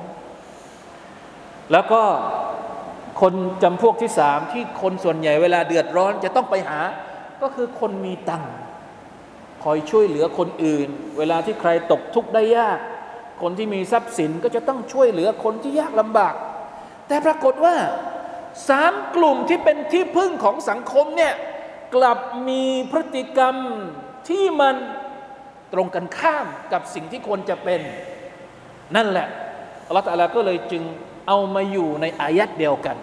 [1.73, 2.03] แล้วก็
[3.21, 6.81] คนจำพวกที่สามที่คนส่วนใหญ่เวลาเดือดร้อนจะต้องไปหา
[7.43, 8.45] ก็คือคนมีตัง
[9.65, 12.79] คอยช่วยเหลือคนอื่น เวลาที่ใครตกทุกข์ได้ยาก
[13.43, 16.35] คนที่มีทรัพย์สินก็จะต้องช่วยเหลือคนที่ยากลำบาก
[17.09, 17.75] แต่ปรากฏว่า
[18.69, 21.35] สามกลุ่มที่เป็นที่พึ่งของสังคมเนี่ย
[21.95, 23.57] กลับมีพฤติกรรม
[24.29, 24.75] ที่มัน
[25.73, 27.81] ตรงกันข้ามกับสิ่งที่ควรจะเป็น
[28.97, 29.29] นั่นแหละ
[29.87, 30.83] อัลลอฮฺตะอาลาก็เลยจึง
[31.29, 32.97] เอามาอยู่ในอายัดเดียวกัน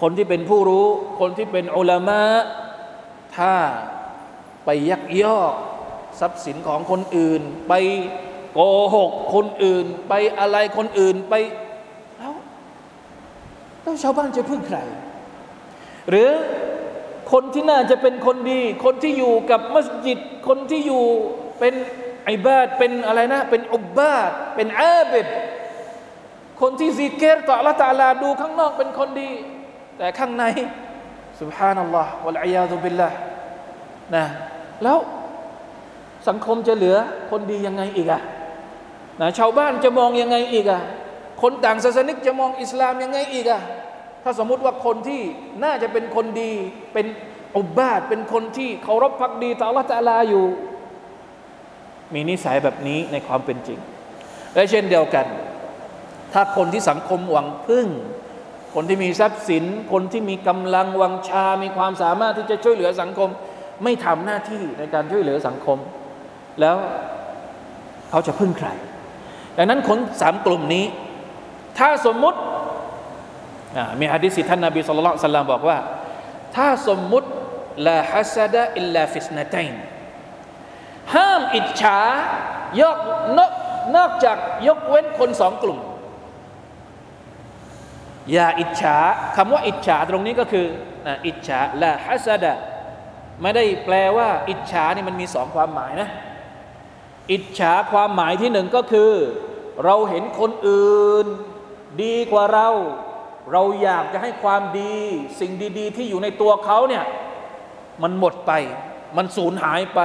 [0.00, 0.86] คนที่เป็นผู้รู้
[1.20, 2.22] คนที่เป็นอุลามะ
[3.36, 3.54] ถ้า
[4.64, 5.54] ไปยักยอก
[6.20, 7.74] ทรัพย์สินของคนอื่น ไป
[8.52, 8.58] โก
[8.94, 11.34] หกคนอื่น ไปอะไรคนอื่นไป
[12.18, 12.34] แล้ว
[13.82, 14.78] แล้วชาวบ้านจะพึ่งใคร
[16.10, 16.30] หรือ
[17.32, 20.18] คนที่น่าจะเป็นคนดี คนที่อยู่กับมัสยิด
[20.48, 21.04] คนที่อยู่
[21.58, 21.74] เป็น
[22.24, 25.26] ไอบาดเป็นอะไรนะ เป็นอุบบาดเป็นอาบิด
[26.60, 29.30] คนที่ซีเกตต่อละตาลาดูข้างนอกเป็นคนดี
[29.98, 30.44] แต่ข้างใน
[31.40, 33.08] สุบฮานัลลอฮ์วะลัยยาตุบิลละ
[34.14, 34.24] นะ
[34.82, 34.98] แล้ว
[36.28, 36.96] สังคมจะเหลือ
[37.30, 38.20] คนดียังไงอีกอะ
[39.20, 40.80] นะชาวบ้านจะมองยังไงอีกอะ
[41.42, 43.60] คนต่างศาสนิกจะมองอิสลามยังไงอีกอะ
[44.22, 45.22] ถ้าสมมุติว่าคนที่
[45.64, 46.52] น่าจะเป็นคนดี
[46.92, 47.06] เป็น
[47.56, 50.44] อุบบาทเป็นคนที่เคารพพักดีต่อละตาลาอยู่
[52.14, 53.78] มีนิสัยแบบนี้ในความเป็นจริง
[54.54, 55.26] และเช่นเดียวกัน
[56.34, 57.86] ถ้าคนที่สังคมหวังพึ่ง
[58.74, 63.28] คนที่มีทรัพย์สิน คนที่มีกำลังวังชา มีความสามารถที่จะช่วยเหลือสังคม
[63.84, 65.78] ไม่ทำหน้าที่ในการช่วยเหลือสังคม
[66.60, 66.76] แล้ว
[68.10, 68.68] เขาจะพึ่งใคร
[69.56, 70.84] ดังนั้นคนสามกลุ่มนี้
[71.78, 72.38] ถ้าสมมุติ
[74.00, 75.78] มีฮะดิษท่านนบีสุลต่านสัลลัมบอกว่า
[76.56, 77.28] ถ้าสมมุติ
[77.86, 79.74] ลาฮัสดะอิลลาฟิสนาตัยน
[81.14, 82.00] ห้ามอิจฉา
[82.80, 82.98] ยก
[83.38, 83.52] นอก
[83.96, 85.78] นอกจากยกเว้นคนสองกลุ่ม
[88.32, 88.96] อย่าอิจฉา
[89.36, 90.66] คำว่าอิจฉาตรงนี้ก็คือ
[91.06, 92.54] นะอิจฉาละฮัสดะ
[93.42, 96.08] ไม่ได้แปลว่า อิจฉานี่มันมีสองความหมายนะ
[97.32, 99.12] อิจฉาความหมายที่หนึ่งก็คือ
[99.84, 101.26] เราเห็นคนอื่น
[102.02, 102.68] ดีกว่าเรา
[103.52, 104.94] เราอยากจะให้ความดี
[105.40, 107.04] สิ่งดี ๆ ที่อยู่ในตัวเขาเนี่ย
[108.02, 108.52] มันหมดไป
[109.16, 110.00] มันสูญหายไป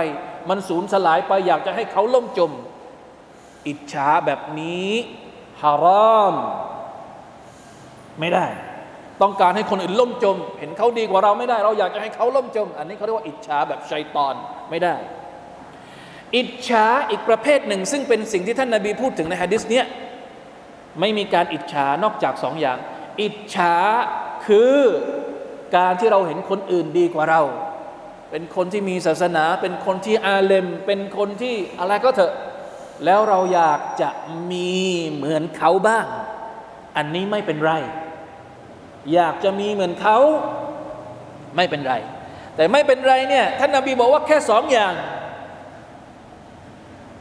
[0.49, 2.51] มันสูญสลายไป อยากจะให้เขาล่มจม
[3.67, 4.89] อิจฉาแบบนี้
[5.61, 5.85] ฮาร
[6.17, 6.35] อม
[8.19, 8.45] ไม่ได้
[9.21, 14.35] ต้องการให้คนอื่นล่มจม เห็นเขาดีกว่าเราไม่ได้ เราอยากจะให้เขาล่มจม อันนี้เขาเรียกว่าอิจฉาแบบชัยตอน
[14.69, 14.95] ไม่ได้
[16.35, 19.85] อิจฉาอีกประเภทหนึ่ง ซึ่งเป็นสิ่งที่ท่านนาบีพูดถึงในฮะดิษเนี้ย
[20.99, 22.77] ไม่มีการอิจฉานอกจากสองอย่าง
[23.21, 23.75] อิจฉา
[24.47, 24.77] คือ
[25.75, 27.41] การที่เราเห็นคนอื่นดีกว่าเรา
[28.31, 32.33] เป็นคนที่มีศาสนา เป็นคนที่อาเลม เป็นคนที่อะไรก็เถอะ
[33.05, 34.09] แล้วเราอยากจะ
[34.51, 34.73] มี
[35.11, 36.05] เหมือนเขาบ้าง
[36.97, 37.73] อันนี้ไม่เป็นไร
[39.13, 40.17] อยากจะมีเหมือนเขา
[41.55, 41.95] ไม่เป็นไร
[42.55, 44.93] แต่ไม่เป็นไรเนี่ยท่านนาบีบอกว่าแค่สองอย่าง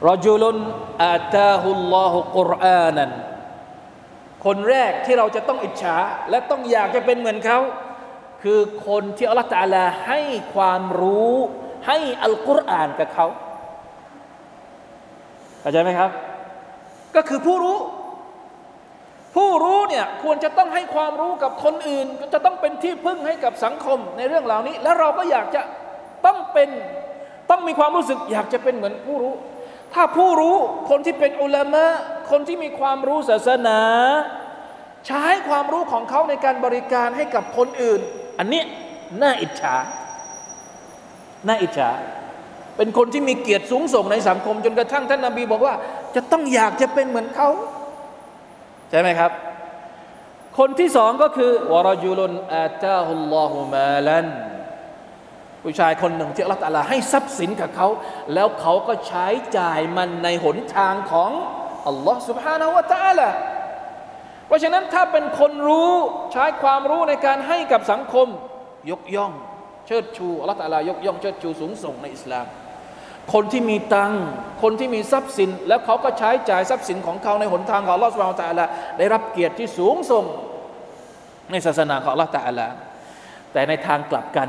[0.09, 0.57] รอจุลุน
[1.05, 3.11] อาตาฮุลลอฮุกุรอานัน
[4.45, 5.97] คนแรกที่เราจะต้องอิจฉา
[6.31, 7.59] และต้องอยากจะเป็นเหมือนเขา
[8.43, 10.21] คือคนที่อัลลอฮฺตาลาให้
[10.55, 11.35] ความรู้
[11.87, 13.27] ให้อัลกุรอานกับเขา
[15.61, 16.11] เข้าใจไหมครับ
[17.17, 17.79] ก็คือผู้รู้
[19.35, 25.63] ผู้รู้เนี่ยควรจะต้องให้ความรู้กับคนอื่น จะต้องเป็นที่พึ่งให้กับสังคมในเรื่องเหล่านี้ แล้วเราก็อยากจะ
[26.27, 26.69] ต้องเป็น
[27.51, 29.35] ต้องมีความรู้สึกอยากจะเป็นเหมือนผู้รู้
[29.95, 30.57] ถ้าผู้รู้
[30.91, 31.87] คนที่เป็นอุลามะ
[32.31, 33.81] คนที่มีความรู้ศาสนา
[35.07, 38.01] ใช้ความรู้ของเขาในการบริการให้กับคนอื่น
[38.39, 38.63] อันนี้
[39.23, 39.77] น่าอิจฉา
[41.47, 41.91] น่าอิจฉา
[42.77, 45.75] เป็นคนที่มีเกียรติสูงส่งในสังคม จนกระทั่งท่านนาบีบอกว่า
[46.15, 47.49] จะต้องอยากจะเป็นเหมือนเขา
[48.90, 49.32] ใช่ไหมครับ
[50.58, 54.28] คนที่สองก็คือวรจุลนอาตาฮุลลอฮุมาลัน
[55.64, 57.88] ผู้ชายคนหนึ่งที่อัลลอฮฺตะลาให้ทรัพย์สินกับเขา
[58.34, 61.32] แล้วเขาก็ใช้จ่ายมันในหนทางของ
[61.88, 63.30] อัลลอฮ์ سبحانه และ تعالى
[64.48, 65.92] เพราะฉะนั้นถ้าเป็นคนรู้
[66.34, 68.28] ใช้ความรู้ในการให้กับสังคม
[68.92, 69.32] ยกย่อง
[69.88, 72.46] เชิดชูอัลลอฮฺตะลายกย่องเชิดชูสูงส่งในอิสลาม
[73.33, 74.13] คนที่มีตัง
[74.63, 78.65] คนที่มีทรัพย์สิน แล้วเขาก็ใช้จ่ายทรัพย์สินของเขาในหนทางของลอสุบฮานตะลา
[78.99, 80.25] ได้รับเกียรติที่สูงส่ง
[81.51, 82.69] ในศาสนาของอัลอตะลา
[83.53, 84.49] แต่ในทางกลับกัน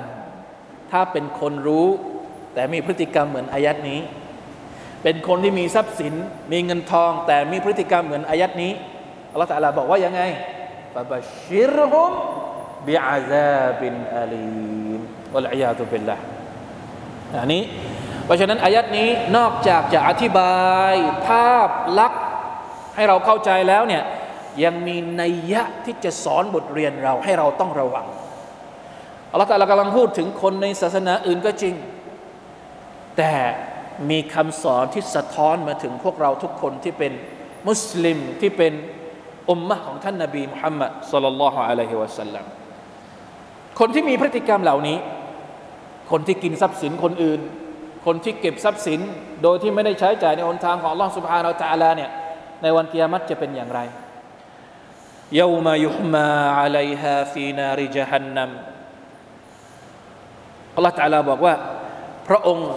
[0.91, 1.87] ถ้าเป็นคนรู้
[2.53, 3.99] แต่มีพฤติกรรมเหมือนอายัดนี้
[5.03, 6.13] เป็นคนที่มีทรัพย์สิน
[6.51, 8.71] มีเงินทอง แต่มีพฤติกรรมเหมือนอายัดนี้
[9.31, 10.21] อัลลอฮฺตะลาบอกว่ายังไง
[10.95, 12.11] ฟะบะชิรฮุม
[12.87, 14.43] บิอาซาบินอาลี
[14.97, 14.99] ม
[15.33, 16.15] วะลัยยาตุบิลละ
[17.41, 17.63] อันนี้
[18.29, 20.59] เพราะฉะนั้นอายัดนี้นอกจากจะอธิบา
[20.91, 20.93] ย
[21.27, 21.69] ภาพ
[21.99, 22.23] ลักษณ์
[22.95, 24.03] ให้เราเข้าใจแล้วเนี่ย
[24.63, 28.05] ยังมีนัยยะที่จะสอนบทเรียนเราให้เราต้องระวัง
[29.31, 31.75] อัลลอฮฺตะลากำลังพูดถึงคนในศาสนาอื่นก็จริง
[33.17, 33.33] แต่
[34.09, 37.11] มีคำสอนที่สะท้อนมาถึงพวกเราทุกคนที่เป็น
[37.67, 38.73] มุสลิมที่เป็น
[39.49, 42.45] อุมมะของท่านนาบีมุฮัมมัดสุลลัลลอฮุอะลัยฮิวะสัลลัม
[43.79, 44.97] คนที่มีพฤติกรรมเหล่านี้
[46.11, 47.41] คนที่กินทรัพย์สินคนอื่น
[48.04, 49.00] คนที่เก็บทรัพย์สิน
[49.42, 52.10] โดยที่ไม่ได้ใช้จ่ายในหนทางของอัลลอฮฺสุบฮานาอัลตะอาลาเนี่ย
[52.62, 53.80] ในวันกิยามัตจะเป็นอย่างไร
[55.42, 56.30] يوم يحمى
[56.60, 58.50] عليها في نار جهنم
[60.76, 61.54] อัลลอฮฺตะอาลาบอกว่า
[62.28, 62.70] พระองค์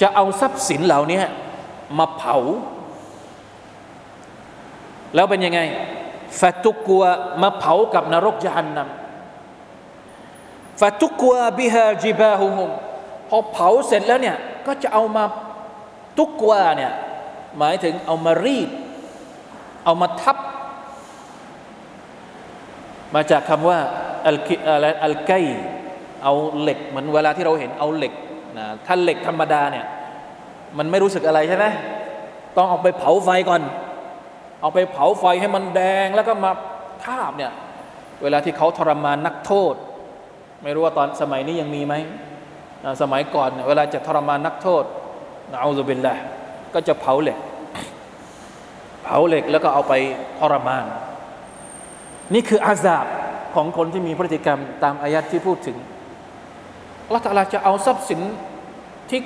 [0.00, 1.22] จะเอาทรัพย์สินเหล่านี้
[1.98, 2.36] มาเผา
[5.14, 5.60] แล้วเป็นยังไง
[6.40, 7.02] ฟาตุกัว
[7.42, 12.56] มาเผากับนรกยานนำฟาตุกัวบิฮาจิบาฮุม
[13.29, 15.23] พอเผาเสร็จแล้วเนี่ยก็จะเอามา
[16.17, 16.91] ตุกวาเนี่ย
[17.57, 18.69] หมายถึงเอามารีด
[19.85, 20.37] เอามาทับ
[23.15, 23.79] มาจากคำว่า
[24.27, 25.31] อัลกิอะไรอัลไก
[26.23, 28.13] เอาเหล็กเหมือนเวลาที่เราเห็นเอาเหล็ก
[28.57, 29.85] นะถ้าเหล็กธรรมดาเนี่ย
[30.77, 31.65] มันไม่รู้สึกอะไรใช่ไหม
[32.55, 33.61] ต้องเอาไปเผาไฟก่อน
[34.61, 36.51] เอาไปเผาไฟให้มันแดงแล้วก็มา
[37.03, 37.51] ทาบเนี่ย
[38.23, 39.75] เวลาที่เขาทรมานนักโทษ
[40.63, 41.93] ไม่รู้ว่าตอนสมัยนี้ยังมีไหม
[43.01, 44.83] สมัยก่อนเวลาจะทรมานนักโทษ
[45.51, 46.15] นะเอาซุบิลละ
[46.73, 47.37] ก็จะเผาเหล็ก
[49.03, 49.93] เผาเหล็กแล้วก็เอาไป
[50.39, 50.85] ทรมาน
[52.33, 53.05] นี่คืออาซาบ
[53.55, 55.77] ของคนที่มีพฤติกรรมตามอายัดที่พูดถึง
[57.05, 58.21] อัลลอฮฺตะอาจะเอาทรัพย์สิน
[59.09, 59.21] ที่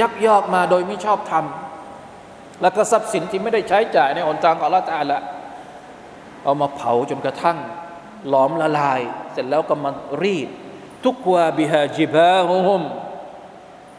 [0.00, 5.16] ยักยอกมาโดยไม่ชอบทำแล้วก็ทรัพย์สินที่ไม่ได้ใช้จ่ายในหนทางของอัลลอฮฺตะอาลา
[6.44, 7.58] เอามาเผาจนกระทั่ง
[8.28, 9.00] หลอมละลาย
[9.32, 9.90] เสร็จแล้วก็มา
[10.22, 10.48] รีด
[11.04, 12.82] ทุกวาบิฮาจิบาฮุม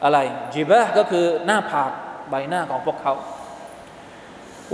[0.03, 0.17] อะไร
[0.55, 1.91] จิบาก็คือหน้าผาก
[2.29, 3.13] ใบหน้าของพวกเขา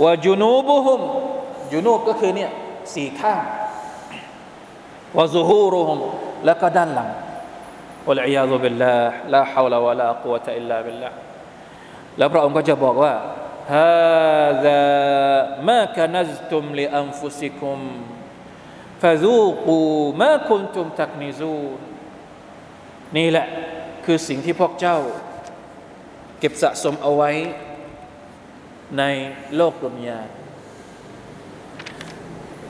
[0.02, 1.00] วาจูนูบุฮุม
[1.72, 2.50] จูนูบก็คือเนี่ย
[2.94, 3.42] สี่ข้าง
[5.16, 5.98] วะซูฮูรุฮุม
[6.44, 7.08] แล้วก็ด้านหลัง
[8.06, 11.16] วะลัยยาซุบิลลาห์ลาฮาวลาวะลากุวะตะอิลลาบิลลาห์
[12.18, 13.14] แล้วพระองค์ก็จะบอกว่า
[13.74, 14.82] ฮาซา
[15.68, 17.80] มาคนัซตุมลิอันฟุซิกุม
[19.02, 19.78] ฟะซูกู
[20.20, 21.78] มาคุนตุมตักนิซูน
[23.16, 23.46] นี่แหละ
[24.04, 24.96] คือสิ่งที่พวกเจ้า
[26.40, 27.30] เก็บสะสมเอาไว้
[28.98, 29.02] ใน
[29.56, 30.20] โลกดุนยา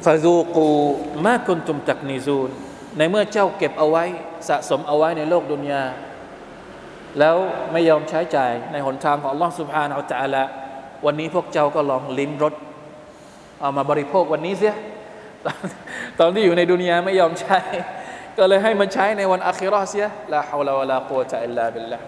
[0.05, 0.69] ฟาซูกู
[1.25, 2.51] มาคุณตุมตักนิซูล
[2.97, 4.05] ในเมื่อเจ้าเก็บเอาไว้
[4.49, 5.83] สะสมเอาไว้ในโลกดุนยา
[7.19, 7.37] แล้ว
[7.73, 10.43] ไม่ยอมใช้จ่ายในหนทางของล่องสุภฮานาอัลจาละ
[11.05, 12.55] วันนี้พวกเจ้าก็ลองลิ้มรส
[13.61, 14.75] เอามาบริโภควันนี้เสีย
[16.19, 17.59] ตอนที่อยู่ในดุนยาไม่ยอมใช้
[18.39, 22.05] ก็เลยให้มันใช้ในวันอาคิราะห์เสียลาฮาวลาวะลากุวะตะอิลลาบิลลาห์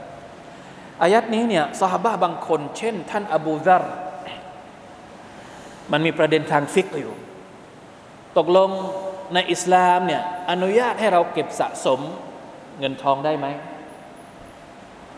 [1.02, 3.84] อายัดนี้เนี่ยสหบะบางคน เช่น ท่านอบูซาร
[5.92, 7.14] มันมีประเด็นทางฟิกอยู่
[8.38, 8.70] ตกลง
[9.34, 12.00] ในอิสลามเนี่ยอนุญาตให้เราเก็บสะสม
[12.78, 13.46] เงินทองได้ไหม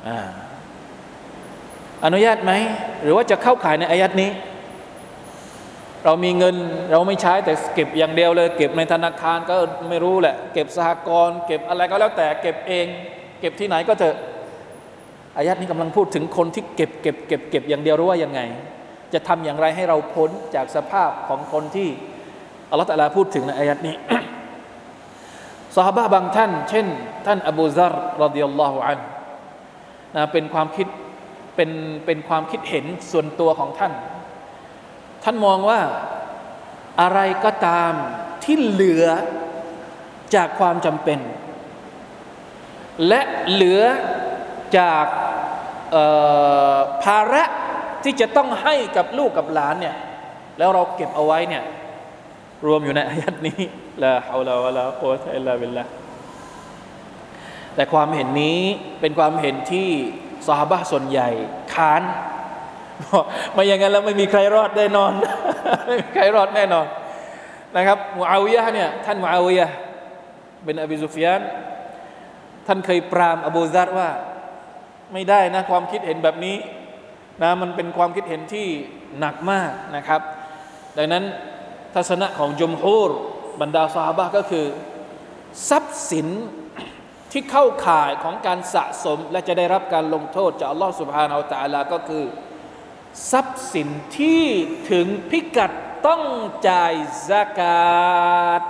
[0.06, 0.08] อ
[2.04, 2.52] อนุญาตไหม
[3.02, 4.30] หรือว่าจะเข้าขายในอายัดนี้
[6.04, 6.56] เรามีเงิน
[6.90, 9.54] เราไม่ใช้แต่เก็บอย่างเดียวเลย เก็บในธนาคารก็
[9.88, 12.86] ไม่รู้แหละ เก็บสหกรณ์เก็บอะไรก็แล้วแต่เก็บเอง
[13.40, 14.16] เก็บที่ไหนก็เถอะ
[15.36, 18.40] อายัดนี้กำลังพูดถึงคนที่เก็บเก็บเก็บเก็บอย่างเดียวรู้ว่ายังไง
[19.12, 21.88] จะทำอย่างไรให้เราพ้นจากสภาพของคนที่
[22.70, 23.94] อัลลอฮฺตะลาพูดถึงในอายัดนี้
[25.76, 26.86] สหบะบางท่าน เช่น
[27.26, 28.98] ท่านอบูซารรดิยัลลอฮุอัน
[30.16, 30.86] นะเป็นความคิด
[31.56, 31.70] เป็น
[32.06, 33.92] เป็นความคิดเห็นส่วนตัวของท่าน
[35.22, 35.80] ท่านมองว่า
[37.00, 37.92] อะไรก็ตาม
[38.44, 39.06] ที่เหลือ
[40.34, 41.18] จากความจำเป็น
[43.08, 43.82] และเหลือ
[44.78, 45.06] จาก
[47.04, 47.42] ภาระ
[48.02, 49.96] ที่จะต้องให้กับลูกกับหลานเนี่ย
[50.58, 51.64] แล้วเราเก็บเอาไว้เนี่ย
[52.66, 53.60] รวมอยู่ในอายัดนี้
[54.02, 55.84] ลาฮาวลาวะลาโควะตอิลลาบิลละ
[57.74, 58.60] แต่ความเห็นนี้
[59.00, 59.88] เป็นความเห็นที่
[60.46, 61.28] สหบะส่วนใหญ่
[61.74, 62.02] ค้าน
[63.52, 65.12] ไม่อย่างนั้นแล้วไม่มีใครรอดแน่นอน
[65.86, 66.86] ไม่มีใครรอดแน่นอน
[67.76, 69.66] นะครับมูอาวิยะเนี่ยท่านมูอาวิยะ
[70.64, 71.40] เป็นอบิซุฟยาน
[72.66, 74.08] ท่านเคยปรามอบูซัดว่า
[75.12, 76.56] ไม่ได้นะความคิดเห็นแบบนี้
[77.42, 78.66] นะมันเป็นความคิดเห็นที่
[79.18, 80.20] หนักมากนะครับ
[80.96, 81.24] ดังนั้น
[81.94, 83.10] ทัศนะของจุมฮูร
[83.60, 84.66] บรรดาสหบะก็คือ
[85.68, 86.28] ทรัพย์สิน
[87.32, 92.24] ที่เข้าข่ายของการสะสม และจะได้รับการลงโทษจากอัลลอฮฺสุบฮานาอัลตะลาก็คือ
[93.30, 93.88] ทรัพย์สิน
[94.18, 94.44] ที่
[94.90, 95.72] ถึงพิกัด
[96.06, 96.22] ต้อง
[96.68, 96.94] จ่าย
[97.28, 98.62] สกาด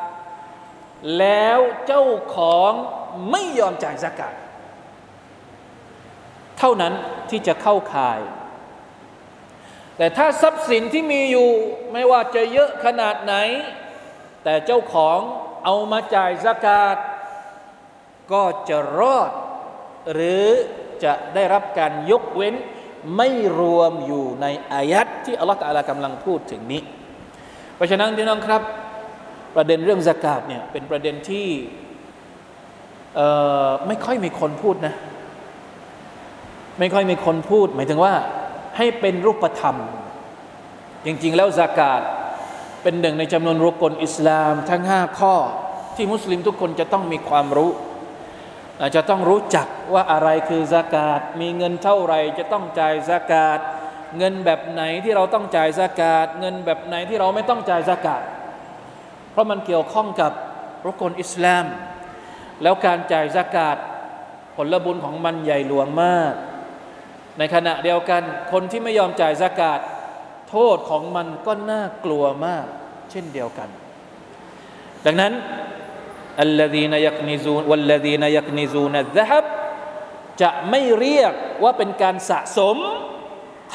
[1.19, 2.73] แล้วเจ้าของ
[3.31, 4.35] ไม่ยอมจ่ายสกาด
[6.59, 6.95] เท่านั้น
[7.31, 8.21] ที่จะเข้าข่าย
[9.97, 11.51] แต่ถ้าทรัพย์สินที่มีอยู่
[11.93, 13.35] ไม่ว่าจะเยอะขนาดไหน
[14.45, 15.19] แต่เจ้าของ
[15.65, 16.97] เอามาจ่ายสกาด
[18.33, 19.31] ก็จะรอด
[20.13, 20.47] หรือ
[21.05, 22.55] จะได้รับการยกเว้น
[23.17, 23.29] ไม่
[23.59, 26.83] รวมอยู่ในอายัดที่อัลลอฮฺตะอาลากำลังพูดถึงนี้
[27.77, 28.63] เพราะฉะนั้นพี่น้องครับ
[29.57, 31.49] ประเด็นเรื่องสกาดเนี่ยเป็นประเด็นที่
[33.87, 34.95] ไม่ค่อยมีคนพูดนะ
[36.79, 38.15] ไม่ค่อยมีคนพูด หมายถึงว่า
[38.77, 39.77] ให้เป็นรูปธรรม
[41.05, 42.01] จริง ๆ แล้วสากาศ
[42.83, 45.35] เป็นหนึ่งในจำนวนรุกลอิสลามทั้งห้าข้อ
[45.97, 47.71] ที่มุสลิมทุกคนจะต้องมีความรู้
[48.89, 53.59] จจะต้องรู้จักว่าอะไรคือสากาศมีเงินเท่าไหร่จะต้องจ่ายสากาศ
[54.19, 58.23] เงินแบบไหนที่เราต้องจ่ายสากาศเงินแบบไหนที่เราไม่ต้องจ่ายสากาศ
[59.33, 60.33] เพราะมันเกี่ยวข้องกับ
[60.85, 61.67] รุกลอิสลาม
[62.63, 63.77] แล้วการจ่ายสากาศ
[64.57, 66.35] ผลบุญของมันใหญ่หลวงมาก
[67.39, 68.23] ในขณะเดียวกัน
[68.53, 69.81] คนที่ไม่ยอมจ่ายสากาศ
[70.51, 72.67] โทษของมันก็น่ากลัวมาก
[73.11, 73.69] เช่นเดียวกัน
[75.07, 75.33] ดังนั้น
[76.46, 79.46] الذين يكنزون والذين يكنزون الذهب
[80.42, 81.34] จะไม่เรียก
[81.64, 82.78] ว่าเป็นการสะสม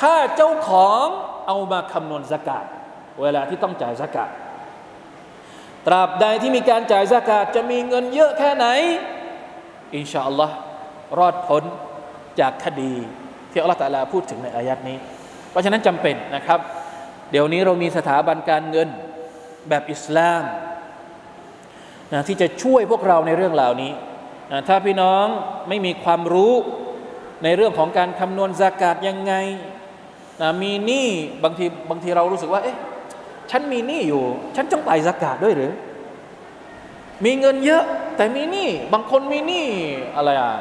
[0.01, 1.07] ถ้าเจ้าของ
[1.47, 2.65] เอามาคำนวณสกาด
[3.23, 4.31] เวลาที่ต้องจ่ายสกาด
[5.87, 8.67] ตราบใดที่มีการจ่ายสกาดจะมีเงินเยอะแค่ไหน
[9.97, 10.55] อินชาอัลลอฮ์
[11.19, 11.63] รอดพ้น
[12.41, 12.95] จากคดี
[13.51, 14.99] ที่อัลลอฮฺตะลาพูดถึงในอายัดนี้
[15.51, 16.61] เพราะฉะนั้นจำเป็นนะครับ
[17.31, 18.89] เดี๋ยวนี้เรามีสถาบันการเงิน
[19.69, 20.43] แบบอิสลาม
[22.14, 23.92] นะที่จะช่วยพวกเราในเรื่องเหล่านี้
[24.52, 25.26] นะถ้าพี่น้อง
[25.70, 26.54] ไม่มีความรู้
[27.44, 29.34] ในเรื่องของการคำนวณสากาศยังไง
[30.42, 31.08] นะมีหนี้
[31.44, 32.78] บางทีบางทีเรารู้สึกว่า เอ๊ะ
[33.52, 34.24] ฉันมีหนี้อยู่
[34.56, 35.72] ฉันต้องไปสากาศด้วยหรือ
[37.26, 37.84] มีเงินเยอะ
[38.18, 39.66] แต่มีหนี้บางคนมีหนี้
[40.16, 40.52] อะไรอะ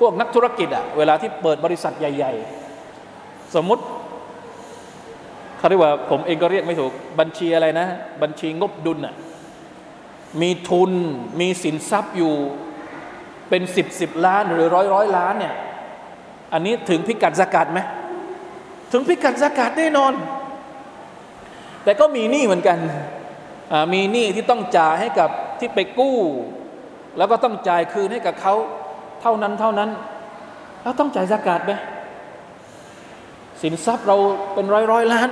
[0.00, 2.32] พวกนักธุรกิจอะเวลาที่เปิดบริษัทใหญ่
[2.94, 3.82] ๆ สมมติ
[5.58, 7.86] เขาเรียกว่าผมเองก็เรียกไม่ถูกบัญชีอะไรนะ
[8.22, 9.14] บัญชีงบดุลอะ
[10.40, 10.92] มีทุน
[11.40, 12.34] มีสินทรัพย์อยู่
[13.48, 15.54] เป็นสิบสิบล้านหรือร้อยร้อยล้านเนี่ย
[16.52, 17.80] อันนี้ถึงพิกัดสกัดไหม
[18.92, 20.12] ถึงพิกัดสกัดแน่นอน
[21.84, 22.78] แต่ก็มีหนี้เหมือนกัน
[23.92, 26.16] มีหนี้ที่ต้องจ่ายให้กับที่ไปกู้
[27.18, 28.54] แล้วก็ต้องจ่ายคืนให้กับเขา
[29.22, 29.90] เท่านั้นเท่านั้น
[30.82, 31.72] แล้วต้องจ่ายสกัดไหม
[33.62, 34.16] สินทรัพย์เรา
[34.54, 35.28] เป็นร้อยร้อยล้าน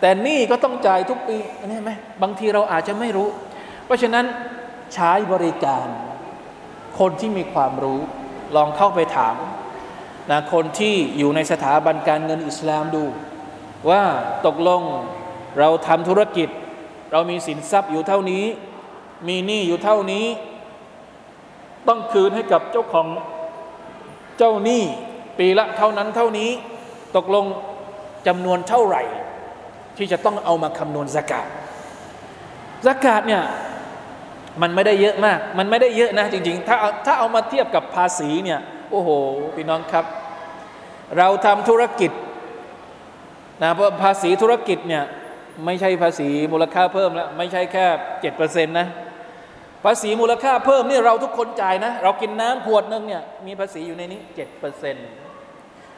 [0.00, 3.28] แต่หนี้ก็ต้องจ่ายทุกปีอันนี้ไหมบางทีเราอาจจะไม่รู้
[3.88, 4.26] เพราะฉะนั้น
[4.94, 5.86] ใช้บริการ
[6.98, 8.00] คนที่มีความรู้
[8.56, 9.34] ลองเข้าไปถาม
[10.30, 13.04] นะคนที่อยู่ในสถาบันการเงินอิสลามดู
[13.90, 14.02] ว่า
[14.46, 14.82] ตกลง
[15.58, 16.48] เราทำธุรกิจ
[17.12, 18.44] เรามีสินทรัพย์อยู่เท่านี้
[19.28, 20.26] มีหนี้อยู่เท่านี้
[21.88, 23.06] ต้องคืนให้กับเจ้าของ
[24.38, 24.82] เจ้าหนี้
[25.38, 26.50] ปีละเท่านั้นเท่านี้
[27.16, 27.44] ตกลง
[28.26, 29.02] จำนวนเท่าไหร่
[29.96, 31.48] ที่จะต้องเอามาคำนวณสกาด
[32.86, 33.44] สกาดเนี่ย
[34.62, 39.08] มันไม่ได้เยอะมาก มันไม่ได้เยอะนะจริงๆ ถ้าถ้าเอามาเทียบกับภาษีเนี่ยโอ้โห
[39.56, 40.04] พี่น้องครับ
[41.18, 42.10] เราทำธุรกิจ
[43.62, 45.04] นะเพราะภาษีธุรกิจเนี่ย
[45.66, 47.86] ไม่ใช่ภาษีมูลค่าเพิ่มแล้วไม่ใช่แค่
[48.20, 48.86] เจ็ดเปอร์เซ็นต์นะ
[49.84, 55.06] ภาษีมูลค่าเพิ่มนี่เราทุกคนจ่ายนะ เรากินน้ำขวดนึงเนี่ยมีภาษีอยู่ในนี้เจ็ดเปอร์เซ็นต์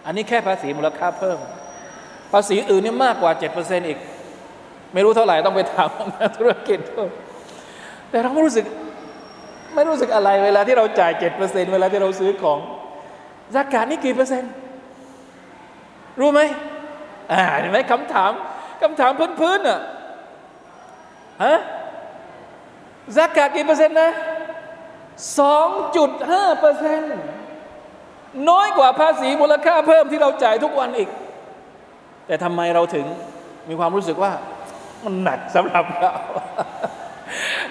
[0.07, 1.39] อันนี้แค่ภาษีมูลค่าเพิ่ม
[2.33, 3.99] ภาษีอื่นนี่มากกว่าเจ็ดเปอร์เซ็นต์อีก
[4.93, 5.89] ไม่รู้เท่าไหร่ต้องไปถาม
[6.21, 6.79] นักธุรกิจ
[8.11, 8.67] แต่เราไม่รู้สึก
[9.75, 12.59] ไม่รู้สึกอะไรเวลาที่เราจ่ายเจ็ดเปอร์เซ็นเวลาที่เราซื้อของ
[13.55, 14.53] สากาศนี่กี่เปอร์เซ็นต์
[16.21, 16.41] รู้ไหม
[17.33, 18.33] อ่าเห็นไหมคำถาม
[18.83, 19.81] คำถามพื้นๆอะ
[21.45, 21.59] ฮะ
[23.17, 24.11] สากาศกี่เปอร์เซ็นต์นะ
[25.41, 27.17] สองจุดห้าเปอร์เซ็นต์
[28.51, 31.09] น้อยกว่าภาษีมูลค่าเพิ่มที่เราจ่ายทุกวันอีก
[32.27, 33.07] แต่ทำไมเราถึง
[33.69, 34.33] มีความรู้สึกว่า
[35.05, 36.15] มันหนักสำหรับเรา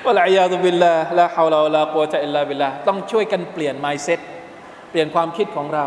[0.08, 4.20] วะลัยยาตุบิลลาละฮาวลาลาโกตะอิลลาบิลลาต้องช่วยกันเปลี่ยน mindset
[4.90, 5.86] เปลี่ยนความคิดของเรา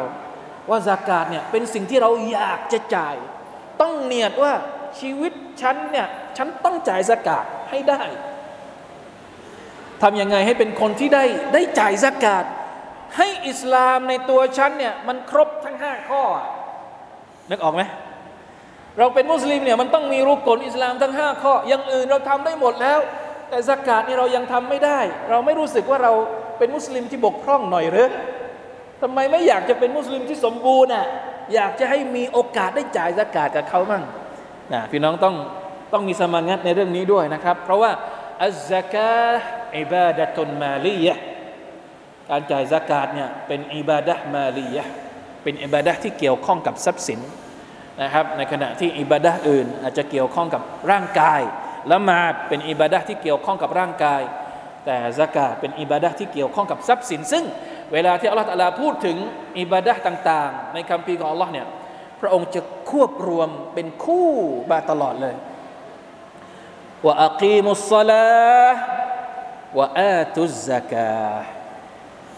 [0.70, 3.16] ว่าซากาศเนี่ยเป็นสิ่งที่เราอยากจะจ่าย
[3.80, 4.52] ต้องเนียดว่า
[5.00, 5.32] ชีวิต
[5.62, 6.06] ฉันเนี่ย
[6.36, 8.02] ฉันต้องจ่ายสกาดให้ได้
[10.02, 12.44] ทำยังไงให้เป็นคนที่ได้ได้จ่ายสกาด
[13.16, 16.22] ให้อิสลามในตัวฉันเนี่ยมันครบทั้งห้าข้อ
[17.50, 17.82] นึกออกไหม
[18.98, 23.00] เราเป็นมุสลิมเนี่ยมันต้องมีรูกลอิสลามทั้งห้าข้ออย่างอื่นเราทำได้หมดแล้ว
[23.52, 24.98] แต่สกาดนี่เรายังทำไม่ได้
[25.30, 26.12] เราไม่รู้สึกว่าเรา
[26.58, 28.10] เป็นมุสลิมที่บกพร่องหน่อยหรือ
[29.02, 31.06] ทำไมไม่อยากจะเป็นมุสลิมที่สมบูรณ์อะ
[31.54, 34.02] อยากจะให้มีโอกาสได้จ่ายสกาดกับเขามั่ง
[34.72, 35.34] นะพี่น้องต้อง
[35.92, 37.90] ต้องมีสมางัดในเรื่องนี้ด้วยนะครับ เพราะว่า
[38.42, 39.22] อัลซกา
[39.78, 41.18] อิบาดะตุนมาลียะ
[42.30, 44.84] การจ่ายสกาดเนี่ยเป็นอิบาดะมาลียะ
[45.42, 47.20] เป็นอิบาดะที่เกี่ยวข้องกับทรัพย์สิน
[48.02, 51.42] นะครับในขณะที่อิบาดะอื่นอาจจะเกี่ยวข้องกับร่างกาย
[51.90, 54.22] ละหมาดเป็นอิบาดะที่เกี่ยวข้องกับร่างกาย
[54.86, 57.44] แต่ซากาตเป็นอิบาดะที่เกี่ยวข้องกับทรัพย์สิน ซึ่ง
[57.92, 59.16] เวลาที่อัลลอฮฺตะลาพูดถึง
[59.60, 61.66] อิบาดะต่าง ๆ ในคัมภีร์ของอัลลอฮ์เนี่ย
[62.20, 62.60] พระองค์จะ
[62.90, 64.28] ควบรวมเป็นคู่
[64.70, 65.34] มาตลอดเลย
[67.04, 68.26] ว่าอักีมุสซาลา
[69.78, 71.32] ว่าอาตุซซากา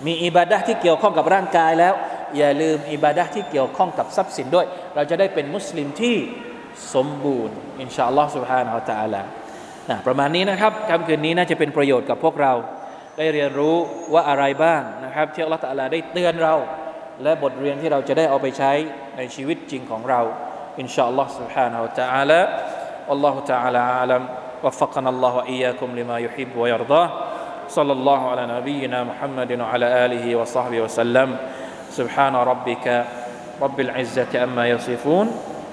[0.07, 1.95] มีอิบาดะที่เกี่ยวข้องกับร่างกายแล้ว
[2.37, 6.17] อย่าลืมอิบาดะที่เกี่ยวข้องกับทรัพย์สินด้วย เราจะได้เป็นมุสลิมที่
[6.94, 9.22] สมบูรณ์อินชาอัลลอฮ์ سبحانه และ تعالى
[9.90, 12.54] นะประมาณนี้นะครับค่ำคืนนี้น่าจะเป็นประโยชน์กับพวกเรา
[13.18, 13.76] ได้เรียนรู้
[14.14, 16.56] ว่าอะไรบ้างนะครับที่อัลลอฮฺตะอาลาได้เตือนเรา
[17.24, 18.72] และบทเรียนที่เราจะได้เอาไปใช้
[19.18, 20.22] ในชีวิตจริงของเรา
[20.80, 22.42] อินชาอัลลอฮ์ سبحانه และ تعالى
[23.10, 24.24] والله تعالى أعلم
[24.64, 27.08] وفقنا الله وإياكم لما يحب ويرضاه
[27.78, 31.30] صلى الله على نبينا محمد وعلى آله وصحبه وسلم
[31.90, 32.86] سبحان ربك
[33.62, 35.28] رب العزة أما يصفون